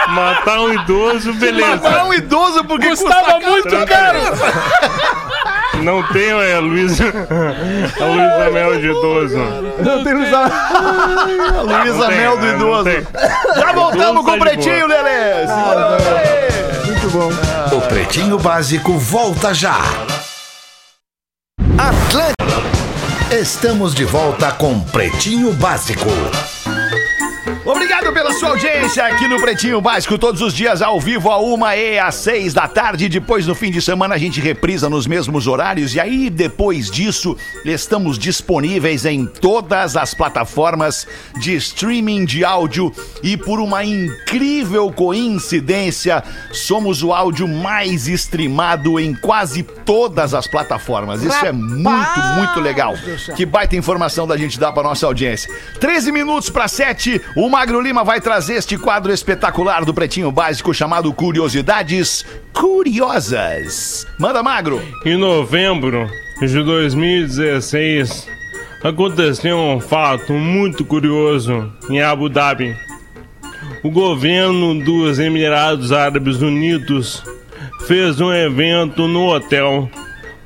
[0.10, 1.78] Matar um idoso, beleza.
[1.78, 4.20] Para um idoso, porque Custava custa muito caro.
[5.84, 7.06] Não tem é, a Luísa.
[8.00, 9.38] A Luísa Mel de idoso.
[9.84, 10.54] Não tem usado.
[10.54, 13.08] A Luísa Mel do é, não idoso.
[13.56, 14.88] Já voltamos com o tá Pretinho.
[14.88, 15.46] Lelê.
[16.86, 17.78] Muito bom.
[17.78, 19.78] O Pretinho Básico volta já.
[21.78, 22.40] Atlântida.
[23.32, 26.10] Estamos de volta com Pretinho Básico.
[27.66, 31.76] Obrigado pela sua audiência aqui no Pretinho Básico, todos os dias ao vivo, a uma
[31.76, 33.10] e às seis da tarde.
[33.10, 35.94] Depois, no fim de semana, a gente reprisa nos mesmos horários.
[35.94, 41.06] E aí, depois disso, estamos disponíveis em todas as plataformas
[41.38, 42.94] de streaming de áudio.
[43.22, 51.22] E por uma incrível coincidência, somos o áudio mais streamado em quase todas as plataformas.
[51.22, 52.94] Isso é muito, muito legal.
[53.36, 55.54] Que baita informação da gente dar para nossa audiência.
[55.80, 60.72] 13 minutos para 7, o Magro Lima vai trazer este quadro espetacular do Pretinho Básico
[60.72, 62.24] chamado Curiosidades
[62.54, 64.06] Curiosas.
[64.20, 64.80] Manda, Magro.
[65.04, 66.08] Em novembro
[66.40, 68.28] de 2016,
[68.84, 72.78] aconteceu um fato muito curioso em Abu Dhabi.
[73.82, 77.24] O governo dos Emirados Árabes Unidos
[77.88, 79.90] fez um evento no hotel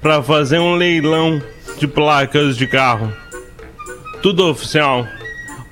[0.01, 1.43] para fazer um leilão
[1.78, 3.12] de placas de carro.
[4.22, 5.06] Tudo oficial.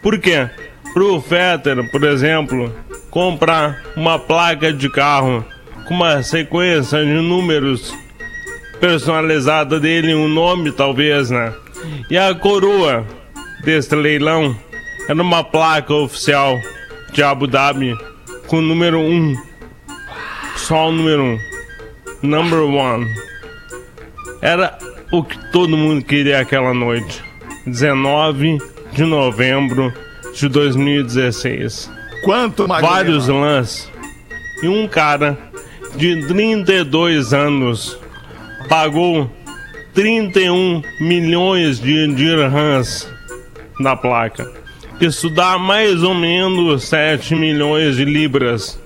[0.02, 0.50] Por quê?
[0.94, 2.74] Pro Fetter, por exemplo,
[3.10, 5.46] comprar uma placa de carro
[5.88, 7.94] com uma sequência de números
[8.80, 11.54] personalizada dele, um nome talvez, né?
[12.10, 13.06] E a coroa
[13.64, 14.56] deste leilão
[15.08, 16.60] era uma placa oficial
[17.14, 17.96] de Abu Dhabi
[18.48, 19.04] com o número 1.
[19.04, 19.36] Um.
[20.58, 21.26] Só o número 1.
[21.26, 21.40] Um.
[22.24, 23.08] Number one.
[24.42, 24.78] Era
[25.12, 27.24] o que todo mundo queria aquela noite.
[27.66, 28.58] 19
[28.94, 29.94] de novembro
[30.34, 31.92] de 2016.
[32.24, 33.92] Quanto, Vários lances.
[34.62, 35.38] E um cara
[35.96, 37.98] de 32 anos
[38.70, 39.30] pagou
[39.94, 43.08] 31 milhões de dirhams
[43.80, 44.50] na placa.
[45.00, 48.80] Isso dá mais ou menos 7 milhões de libras.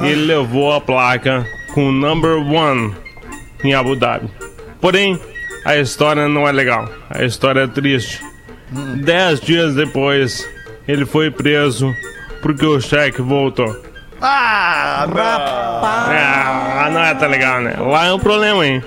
[0.00, 2.94] Ele levou a placa com number one
[3.62, 4.28] em Abu Dhabi.
[4.80, 5.20] Porém,
[5.64, 6.88] a história não é legal.
[7.10, 8.31] A história é triste.
[9.02, 10.48] Dez dias depois,
[10.88, 11.94] ele foi preso
[12.40, 13.74] porque o cheque voltou.
[14.20, 15.06] Ah,
[16.84, 17.74] Ah, não é tá legal, né?
[17.78, 18.82] Lá é um problema, hein?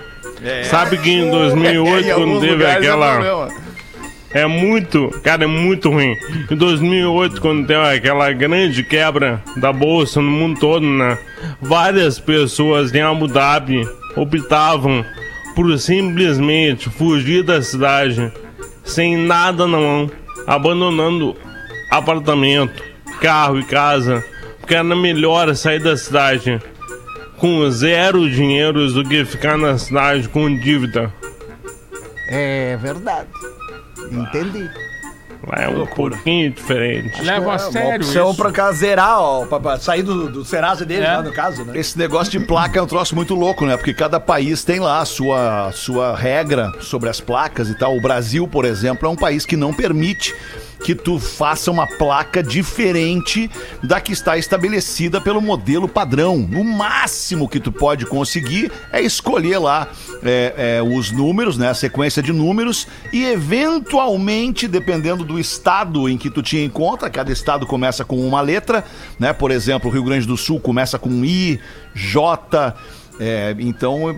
[0.70, 3.12] Sabe que em 2008, Em quando teve é aquela.
[3.14, 3.66] problema.
[4.32, 6.14] É muito, cara, é muito ruim.
[6.52, 11.18] Em 2008, quando teve aquela grande quebra da bolsa no mundo todo, né?
[11.62, 15.06] Várias pessoas em Abu Dhabi optavam
[15.56, 18.30] por simplesmente fugir da cidade
[18.86, 20.12] sem nada na mão,
[20.48, 21.36] abandonando
[21.92, 22.82] apartamento,
[23.20, 24.24] carro e casa,
[24.60, 26.62] porque era melhor sair da cidade
[27.38, 31.14] com zero dinheiros do que ficar na cidade com dívida.
[32.30, 33.30] É verdade.
[34.12, 34.70] Entendi.
[35.48, 37.22] Lá é um pouquinho diferente.
[37.22, 38.38] Levam a Uma sério opção isso.
[38.42, 41.18] pra cá zerar, ó, pra, pra sair do, do Serasa deles É.
[41.18, 41.78] lá no caso, né?
[41.78, 43.78] Esse negócio de placa é um troço muito louco, né?
[43.78, 47.96] Porque cada país tem lá a sua, sua regra sobre as placas e tal.
[47.96, 50.34] O Brasil, por exemplo, é um país que não permite
[50.86, 53.50] que tu faça uma placa diferente
[53.82, 56.38] da que está estabelecida pelo modelo padrão.
[56.38, 59.88] No máximo que tu pode conseguir é escolher lá
[60.22, 61.70] é, é, os números, né?
[61.70, 67.32] A sequência de números e eventualmente, dependendo do estado em que tu te encontra, cada
[67.32, 68.86] estado começa com uma letra,
[69.18, 69.34] né?
[69.34, 71.60] Por exemplo, o Rio Grande do Sul começa com I,
[71.96, 72.76] J.
[73.20, 74.16] é, então, é,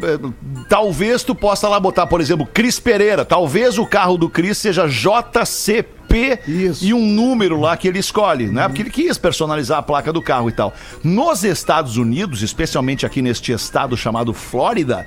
[0.67, 3.23] talvez tu possa lá botar, por exemplo, Cris Pereira.
[3.23, 6.85] Talvez o carro do Cris seja JCP Isso.
[6.85, 8.67] e um número lá que ele escolhe, né?
[8.67, 10.73] Porque ele quis personalizar a placa do carro e tal.
[11.03, 15.05] Nos Estados Unidos, especialmente aqui neste estado chamado Flórida,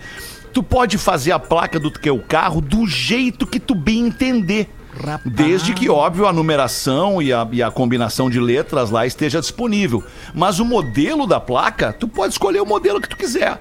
[0.53, 4.69] tu pode fazer a placa do teu carro do jeito que tu bem entender.
[5.25, 10.05] Desde que, óbvio, a numeração e a, e a combinação de letras lá esteja disponível.
[10.35, 13.59] Mas o modelo da placa, tu pode escolher o modelo que tu quiser.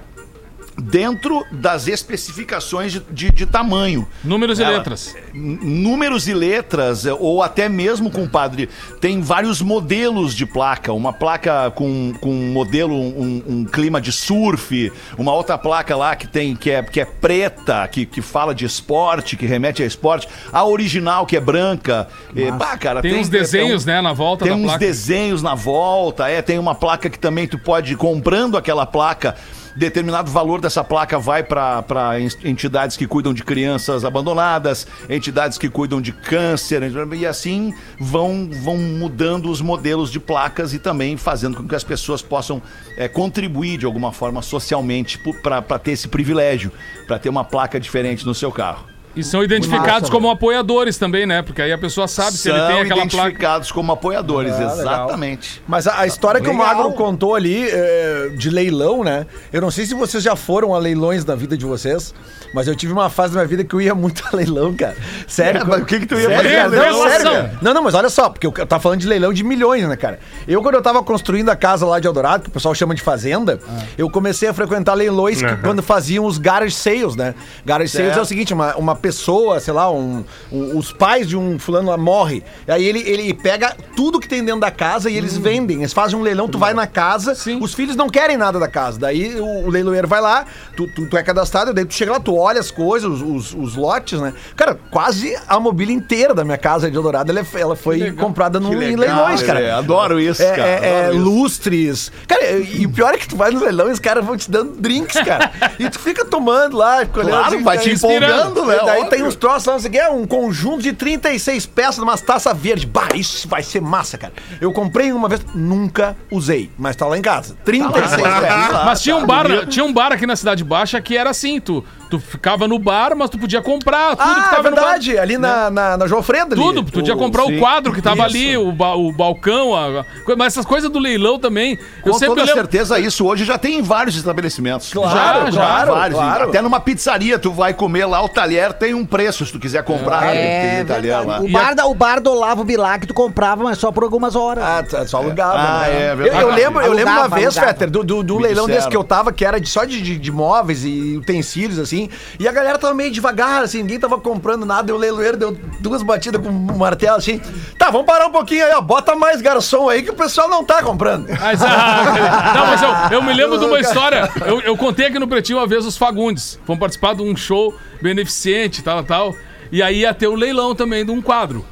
[0.80, 4.06] Dentro das especificações de, de- de tamanho.
[4.24, 5.14] Números e Ela- letras.
[5.34, 8.68] N- números e letras, eh, ou até mesmo, compadre,
[9.00, 10.92] tem vários modelos de placa.
[10.92, 16.16] Uma placa com, com um modelo, um, um clima de surf, uma outra placa lá
[16.16, 19.86] que tem que é, que é preta, que, que fala de esporte, que remete a
[19.86, 20.28] esporte.
[20.52, 22.08] A original, que é branca.
[22.36, 24.78] Eh, bah, cara, Tem uns desenhos, tem um- né, na volta tem da uns placa.
[24.78, 29.36] desenhos na volta, é, tem uma placa que também tu pode, comprando aquela placa,
[29.76, 36.00] determinado valor dessa placa vai para entidades que cuidam de crianças abandonadas, entidades que cuidam
[36.00, 36.82] de câncer,
[37.14, 41.84] e assim vão, vão mudando os modelos de placas e também fazendo com que as
[41.84, 42.62] pessoas possam
[42.96, 46.72] é, contribuir de alguma forma socialmente para ter esse privilégio,
[47.06, 48.99] para ter uma placa diferente no seu carro.
[49.16, 51.42] E são identificados Massa, como apoiadores também, né?
[51.42, 53.06] Porque aí a pessoa sabe se ele tem aquela placa.
[53.16, 54.78] identificados como apoiadores, Ah, legal.
[54.78, 55.60] exatamente.
[55.66, 56.66] Mas a, a história que o Legal.
[56.66, 59.26] Magro contou ali é, de leilão, né?
[59.52, 62.14] Eu não sei se vocês já foram a leilões na vida de vocês,
[62.54, 64.96] mas eu tive uma fase da minha vida que eu ia muito a leilão, cara.
[65.26, 65.62] Sério.
[65.62, 67.08] É, mas o que que tu ia sério, fazer Não, leilão?
[67.08, 67.58] sério, cara.
[67.60, 70.20] Não, não, mas olha só, porque eu tava falando de leilão de milhões, né, cara?
[70.46, 73.02] Eu, quando eu tava construindo a casa lá de Eldorado, que o pessoal chama de
[73.02, 73.58] fazenda,
[73.98, 75.58] eu comecei a frequentar leilões que- Aham.
[75.62, 77.34] quando faziam os garage sales, né?
[77.66, 78.18] Garage sales Certo.
[78.18, 81.90] é o seguinte, uma, uma pessoa, sei lá, um, um- os pais de um fulano
[81.90, 85.78] lá morre, aí ele, ele pega tudo que tem dentro da casa e eles vendem,
[85.78, 88.98] eles fazem um leilão, tu vai na casa, os filhos não querem nada da casa,
[88.98, 90.44] daí o, o leiloeiro vai lá,
[90.76, 93.54] tu, tu, tu é cadastrado, daí tu chega lá, tu olha as coisas, os, os,
[93.54, 94.32] os lotes, né?
[94.56, 98.60] Cara, quase a mobília inteira da minha casa de Eldorado, ela, é- ela foi comprada
[98.60, 99.58] num, Que em legal, leilões, cara.
[99.58, 101.24] Lelê, adoro isso, É, cara, é- é adoro isso.
[101.24, 102.12] lustres.
[102.28, 104.50] Cara, e o pior é que tu vai no leilão e os caras vão te
[104.50, 105.50] dando drinks, cara.
[105.78, 108.76] e tu fica tomando lá, fica olhando Claro, assim, vai te empolgando, né?
[108.90, 109.10] Daí Óbvio.
[109.10, 112.18] tem uns troços lá, não sei o que, é um conjunto de 36 peças numa
[112.18, 112.86] taça verde.
[112.86, 114.32] Bah, isso vai ser massa, cara.
[114.60, 117.56] Eu comprei uma vez, nunca usei, mas tá lá em casa.
[117.64, 118.84] 36 peças.
[118.84, 121.60] Mas tinha um, tá bar, tinha um bar aqui na Cidade Baixa que era assim,
[121.60, 124.76] tu, Tu ficava no bar, mas tu podia comprar tudo que Ah, é tava no
[124.76, 124.82] bar.
[124.82, 125.16] verdade.
[125.18, 126.54] Ali na, na, na João Fredo.
[126.54, 126.62] ali.
[126.62, 127.56] Tudo, tu podia comprar sim.
[127.56, 128.36] o quadro que tava Isso.
[128.36, 131.78] ali, o, ba- o balcão, a- a- mas essas coisas do leilão também.
[132.04, 132.54] Eu Com sempre toda lembro.
[132.54, 134.92] certeza, isso hoje já tem em vários estabelecimentos.
[134.92, 136.18] Claro, já, claro, vários.
[136.18, 136.44] claro.
[136.48, 139.84] Até numa pizzaria, tu vai comer lá, o talher tem um preço, se tu quiser
[139.84, 140.34] comprar.
[140.34, 141.38] É, tem talher lá.
[141.38, 141.44] verdade.
[141.46, 144.64] O bar, da, o bar do Olavo Bilac tu comprava, mas só por algumas horas.
[144.64, 145.58] Ah, tá, só alugava.
[145.58, 146.02] Ah, né?
[146.08, 146.42] é eu, verdade.
[146.42, 147.54] eu lembro, eu lembro uma vez.
[147.56, 148.66] Fetter, do, do, do leilão disseram.
[148.78, 151.99] desse que eu tava, que era de, só de, de, de móveis e utensílios, assim,
[152.38, 155.58] e a galera tava meio devagar, assim, ninguém tava comprando nada, e o leiloeiro deu
[155.80, 157.40] duas batidas com um martelo, assim,
[157.76, 160.64] tá, vamos parar um pouquinho aí, ó, bota mais garçom aí que o pessoal não
[160.64, 161.28] tá comprando.
[161.28, 164.30] Mas, ah, não, mas eu, eu me lembro de uma história.
[164.46, 166.58] Eu, eu contei aqui no Pretinho uma vez os Fagundes.
[166.66, 169.34] Vamos participar de um show beneficente, tal, tal.
[169.72, 171.64] E aí ia ter o leilão também de um quadro.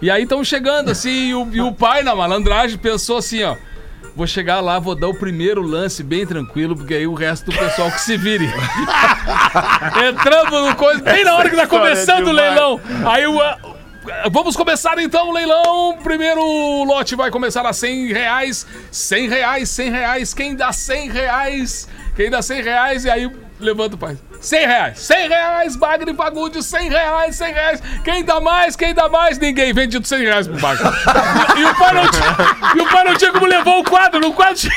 [0.00, 3.56] E aí estamos chegando, assim, e o, e o pai, na malandragem, pensou assim, ó.
[4.16, 7.58] Vou chegar lá, vou dar o primeiro lance bem tranquilo, porque aí o resto do
[7.58, 8.46] pessoal que se vire.
[10.08, 12.80] Entramos no coisa, bem na hora que tá é começando o leilão.
[13.06, 13.34] Aí o.
[14.30, 15.98] Vamos começar então o leilão.
[16.02, 16.42] Primeiro
[16.84, 18.66] lote vai começar a 100 reais.
[18.90, 20.34] 100 reais, 100 reais.
[20.34, 21.88] Quem dá 100 reais?
[22.14, 23.04] Quem dá 100 reais?
[23.04, 24.18] E aí levanta o pai.
[24.44, 27.82] 100 reais, 100 reais, Bagre Fagundes, 100 reais, 100 reais.
[28.04, 29.38] Quem dá mais, quem dá mais?
[29.38, 29.72] Ninguém.
[29.72, 30.84] Vendido 100 reais pro Bagre.
[31.56, 32.36] E, o pai não tinha,
[32.76, 34.20] e o pai não tinha como levar o quadro.
[34.20, 34.72] No quadro tinha,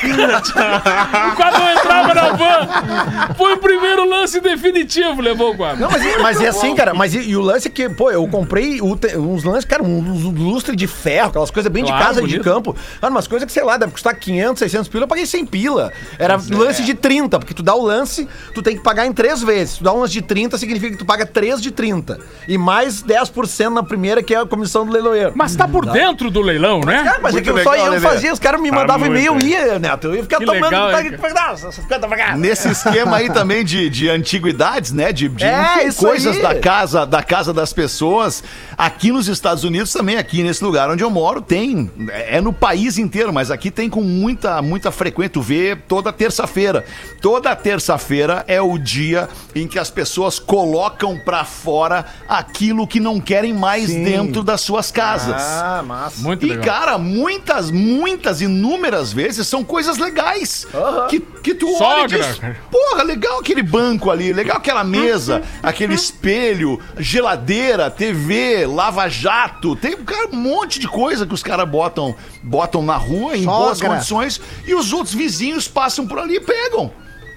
[1.31, 3.33] o quadro não entrava na van.
[3.35, 5.81] Foi o primeiro lance definitivo, levou o quadro.
[5.81, 6.93] Não, mas, mas é assim, cara.
[6.93, 10.23] Mas e, e o lance é que, pô, eu comprei o uns lances, cara, uns
[10.23, 12.43] lustre de ferro, aquelas coisas bem Claro, de casa, de bonito.
[12.43, 12.75] campo.
[13.01, 15.03] Ah, umas coisas que, sei lá, deve custar 500, 600 pila.
[15.03, 15.91] Eu paguei 100 pila.
[16.17, 19.41] Era lance de 30, porque tu dá o lance, tu tem que pagar em três
[19.41, 19.56] vezes.
[19.65, 22.19] Tu dá um lance de 30, significa que tu paga 3 de 30.
[22.47, 25.31] E mais 10% na primeira, que é a comissão do leiloeiro.
[25.35, 27.03] Mas tá por dentro do leilão, né?
[27.03, 28.07] Cara, mas é que eu só legal, eu Lelê.
[28.07, 30.07] fazia, os caras me Tá mandavam e-mail, eu muito, ia, Neto.
[30.07, 30.63] Eu ia ficar Que tomando.
[30.65, 32.37] legal, tá, hein, Nossa, 50 pra cá.
[32.37, 35.11] Nesse esquema aí também de, de antiguidades, né?
[35.11, 36.41] De, de É, enfim, coisas aí.
[36.41, 38.43] da casa, da casa das pessoas.
[38.77, 41.89] Aqui nos Estados Unidos também, aqui nesse lugar onde eu moro, tem.
[42.09, 45.31] É no país inteiro, mas aqui tem com muita, muita frequência.
[45.33, 46.85] Tu vê toda terça-feira.
[47.21, 53.19] Toda terça-feira é o dia em que as pessoas colocam pra fora aquilo que não
[53.19, 55.41] querem mais dentro das suas casas.
[55.41, 56.21] Ah, massa.
[56.21, 56.63] Muito E, legal.
[56.65, 60.67] cara, muitas, muitas, inúmeras vezes são coisas legais.
[61.09, 62.53] Que, que tu olha e Sogra.
[62.53, 65.43] diz, porra, legal aquele banco ali, legal aquela mesa, Uhum.
[65.63, 69.75] aquele espelho, geladeira, TV, lava-jato.
[69.75, 73.77] Tem, cara, um monte de coisa que os caras botam, botam na rua em boas
[73.79, 73.95] Sogra.
[73.95, 76.91] condições e os outros vizinhos passam por ali e pegam.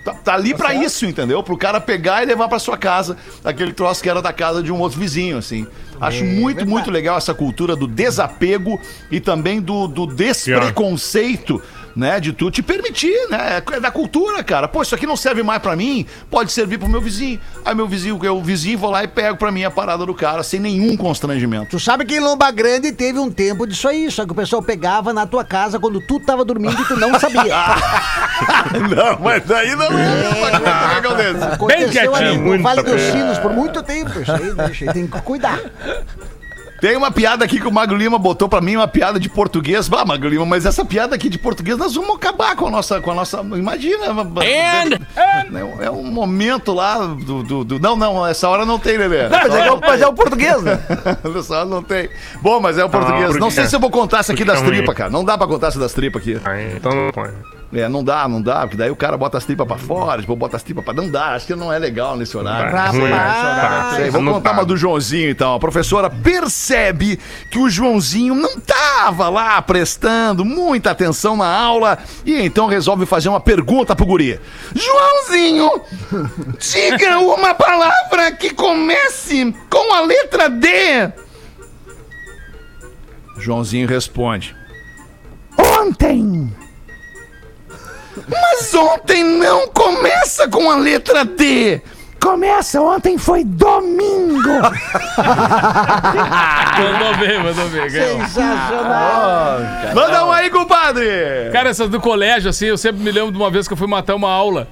[0.05, 1.43] Tá, tá ali pra isso, entendeu?
[1.43, 4.73] Pro cara pegar e levar pra sua casa aquele troço que era da casa de
[4.73, 5.67] um outro vizinho, assim.
[6.01, 8.81] Acho muito, muito legal essa cultura do desapego
[9.11, 11.63] e também do, do despreconceito,
[11.95, 12.21] né?
[12.21, 13.63] De tu te permitir, né?
[13.73, 14.69] É da cultura, cara.
[14.69, 17.41] Pô, isso aqui não serve mais pra mim, pode servir pro meu vizinho.
[17.65, 20.15] Aí meu vizinho, eu o vizinho vou lá e pego pra mim a parada do
[20.15, 21.71] cara, sem nenhum constrangimento.
[21.71, 24.63] Tu sabe que em Lomba Grande teve um tempo disso aí, só que o pessoal
[24.63, 27.41] pegava na tua casa quando tu tava dormindo e tu não sabia.
[28.89, 31.45] não, mas daí não é legal desse.
[31.45, 33.13] Aconteceu ali quietinho, no muito Vale dos bem.
[33.13, 34.21] Sinos por muito tempo.
[34.21, 35.61] Isso aí, aí tem que cuidar.
[36.81, 39.89] Tem uma piada aqui que o Magro Lima botou pra mim, uma piada de português.
[39.93, 43.01] Ah, Magro Lima, mas essa piada aqui de português, nós vamos acabar com a nossa.
[43.01, 44.07] Com a nossa imagina.
[44.43, 49.29] É, é um momento lá do, do- do- Não, não, essa hora não tem, Lelê.
[49.29, 50.79] Mas é, o- mas é o português, né?
[51.39, 52.09] Essa hora não tem.
[52.41, 53.27] Bom, mas é o português.
[53.27, 55.11] porque- não sei se eu vou contar essa aqui das porque- tripas, cara.
[55.11, 56.41] Não dá pra contar essa das tripas aqui.
[56.45, 57.31] Aí, então não põe.
[57.73, 60.35] É, não dá, não dá, porque daí o cara bota as tripas pra fora, tipo,
[60.35, 60.93] bota as tripas pra.
[60.93, 62.67] Não dá, acho que não é legal nesse horário.
[62.73, 62.97] Rapaz.
[62.99, 64.11] Ruim, Ah, Sei, tá.
[64.19, 64.57] vou contar tá.
[64.57, 65.55] uma do Joãozinho, então.
[65.55, 67.17] A professora percebe
[67.49, 71.97] que o Joãozinho não tava lá prestando muita atenção na aula
[72.27, 74.41] e então resolve fazer uma pergunta pro guri.
[74.75, 75.71] Joãozinho,
[76.59, 81.13] diga uma palavra que comece com a letra D.
[83.39, 84.57] Joãozinho responde.
[85.57, 86.53] Ontem.
[88.29, 91.81] Mas ontem não começa com a letra D.
[92.21, 94.51] Começa, ontem foi domingo.
[96.81, 97.91] Mandou bem, mandou bem.
[97.91, 98.21] ganhou.
[98.21, 99.59] Sensacional.
[99.95, 101.07] Manda um aí, compadre.
[101.53, 103.87] Cara, essas do colégio, assim, eu sempre me lembro de uma vez que eu fui
[103.87, 104.69] matar uma aula.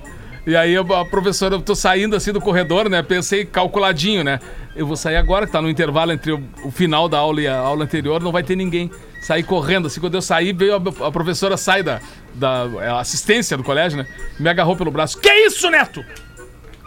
[0.46, 3.02] E aí a a professora, eu tô saindo assim do corredor, né?
[3.02, 4.40] Pensei calculadinho, né?
[4.76, 7.46] Eu vou sair agora, que tá no intervalo entre o, o final da aula e
[7.46, 8.90] a aula anterior, não vai ter ninguém.
[9.20, 12.00] Saí correndo, assim, quando eu saí, veio a, a professora sai da,
[12.34, 14.06] da é, assistência do colégio, né?
[14.38, 15.18] Me agarrou pelo braço.
[15.18, 16.04] Que isso, Neto?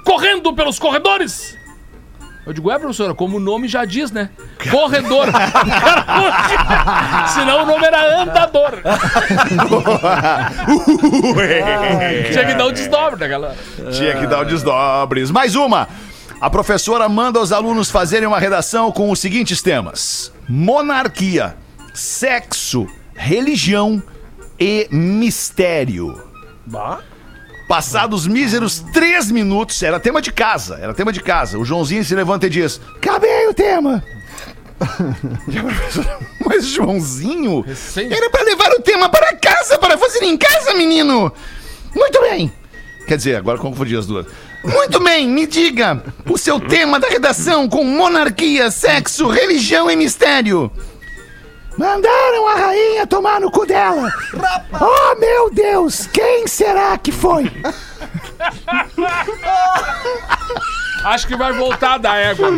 [0.04, 1.58] Correndo pelos corredores?
[2.46, 4.32] Eu digo, é, professora, como o nome já diz, né?
[4.72, 5.28] Corredor.
[5.28, 5.32] O
[7.30, 8.82] Senão o nome era andador.
[12.32, 13.56] Tinha que dar um desdobre, né, galera?
[13.92, 15.30] Tinha que dar o desdobres.
[15.30, 15.88] Mais uma.
[16.42, 21.56] A professora manda os alunos fazerem uma redação com os seguintes temas: monarquia,
[21.94, 24.02] sexo, religião
[24.60, 26.22] e mistério.
[27.68, 31.58] Passados míseros três minutos, era tema de casa, era tema de casa.
[31.58, 34.04] O Joãozinho se levanta e diz: Acabei o tema.
[36.46, 41.32] Mas Joãozinho, Recém- era para levar o tema para casa, para fazer em casa, menino.
[41.96, 42.52] Muito bem.
[43.08, 44.26] Quer dizer, agora confundi as duas.
[44.64, 50.72] Muito bem, me diga o seu tema da redação com monarquia, sexo, religião e mistério.
[51.82, 54.08] Mandaram a rainha tomar no cu dela.
[54.80, 57.52] Oh, meu Deus, quem será que foi?
[61.04, 62.50] Acho que vai voltar da égua.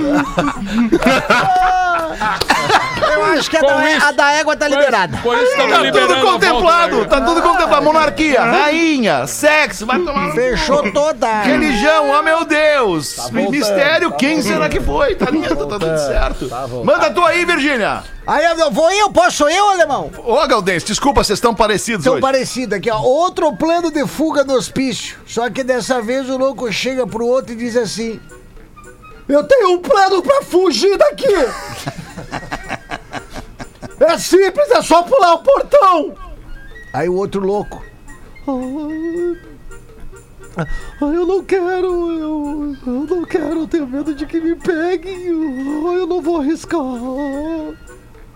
[3.13, 5.17] Eu acho que a da, isso- a da égua tá liberada.
[5.23, 7.05] Por isso Tá tudo contemplado, da égua.
[7.05, 7.83] tá tudo contemplado.
[7.85, 10.35] Monarquia, rainha, sexo, vai tomar no cu.
[10.35, 11.43] Fechou toda.
[11.43, 13.29] Religião, oh meu Deus!
[13.31, 15.15] Mistério, quem será que foi?
[15.15, 16.49] Tá lindo, tá tudo certo.
[16.83, 18.03] Manda tu aí, Virgínia!
[18.25, 20.09] Aí eu vou eu, posso eu, alemão?
[20.25, 22.21] Ô, Galdense, desculpa, vocês estão parecidos São hoje.
[22.21, 23.01] parecidos aqui, ó.
[23.01, 25.17] Outro plano de fuga do hospício.
[25.27, 28.21] Só que dessa vez o louco chega pro outro e diz assim:
[29.27, 31.27] Eu tenho um plano pra fugir daqui.
[33.99, 36.15] é simples, é só pular o portão.
[36.93, 37.83] Aí o outro louco.
[40.55, 40.67] "Ah,
[41.01, 46.05] eu não quero, eu, eu não quero, eu tenho medo de que me peguem, eu
[46.05, 46.79] não vou arriscar.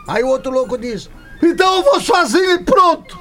[0.08, 1.10] Aí o outro louco diz:
[1.42, 3.20] Então eu vou sozinho e pronto.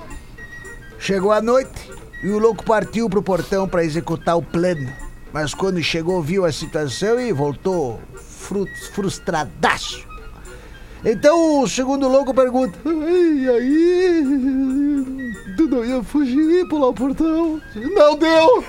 [0.99, 1.91] Chegou a noite
[2.23, 4.91] e o louco partiu pro portão para executar o plano.
[5.33, 10.07] Mas quando chegou, viu a situação e voltou fru frustradaço.
[11.05, 14.23] Então o segundo louco pergunta: E aí?
[15.57, 17.61] Tu não ia fugir e pular o portão?
[17.75, 18.65] Não deu!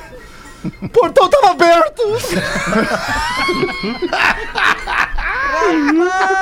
[0.82, 2.02] O portão tava aberto!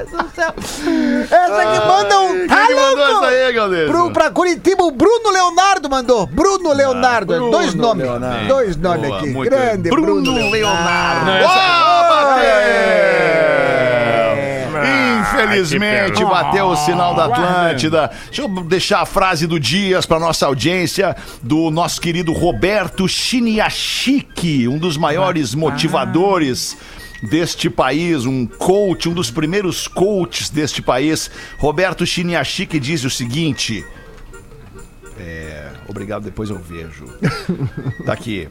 [0.00, 2.46] Essa que manda um.
[2.46, 3.24] Tá louco?
[3.24, 3.86] aí?
[3.86, 6.26] Pro, pra Curitiba, o Bruno Leonardo mandou.
[6.26, 7.34] Bruno Leonardo.
[7.34, 8.04] Bruno dois nomes.
[8.06, 8.46] Leonardo.
[8.48, 9.32] Dois nomes Boa, aqui.
[9.32, 9.90] Grande bem.
[10.00, 11.24] Bruno, Leonardo.
[11.26, 11.48] Não, essa-
[12.08, 13.46] bateu!
[14.78, 16.30] Ah, Infelizmente que pena.
[16.30, 18.10] bateu o sinal da Atlântida.
[18.26, 24.68] Deixa eu deixar a frase do Dias para nossa audiência do nosso querido Roberto Chiniachiki,
[24.68, 26.76] um dos maiores motivadores
[27.22, 31.30] deste país, um coach, um dos primeiros coaches deste país.
[31.58, 33.84] Roberto Chiniachiki diz o seguinte:
[35.18, 37.06] é, obrigado, depois eu vejo.
[38.04, 38.48] Tá aqui.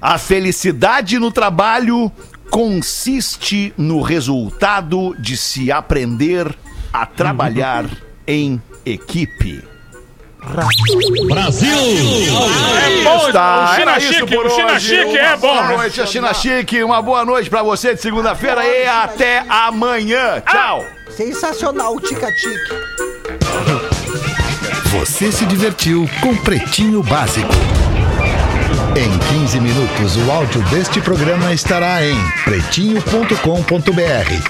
[0.00, 2.12] A felicidade no trabalho
[2.50, 6.56] consiste no resultado de se aprender
[6.92, 7.88] a trabalhar
[8.26, 9.62] em equipe.
[12.80, 14.88] É bom, Tá, o China Chique, por o China hoje.
[14.88, 15.76] Chique é Uma Boa bom.
[15.76, 16.82] noite, a China Chique.
[16.84, 20.40] Uma boa noite pra você de segunda-feira e até amanhã.
[20.48, 20.84] Tchau.
[21.10, 22.74] Sensacional, tica-tique.
[24.92, 27.52] Você se divertiu com Pretinho Básico.
[28.96, 34.48] Em 15 minutos, o áudio deste programa estará em pretinho.com.br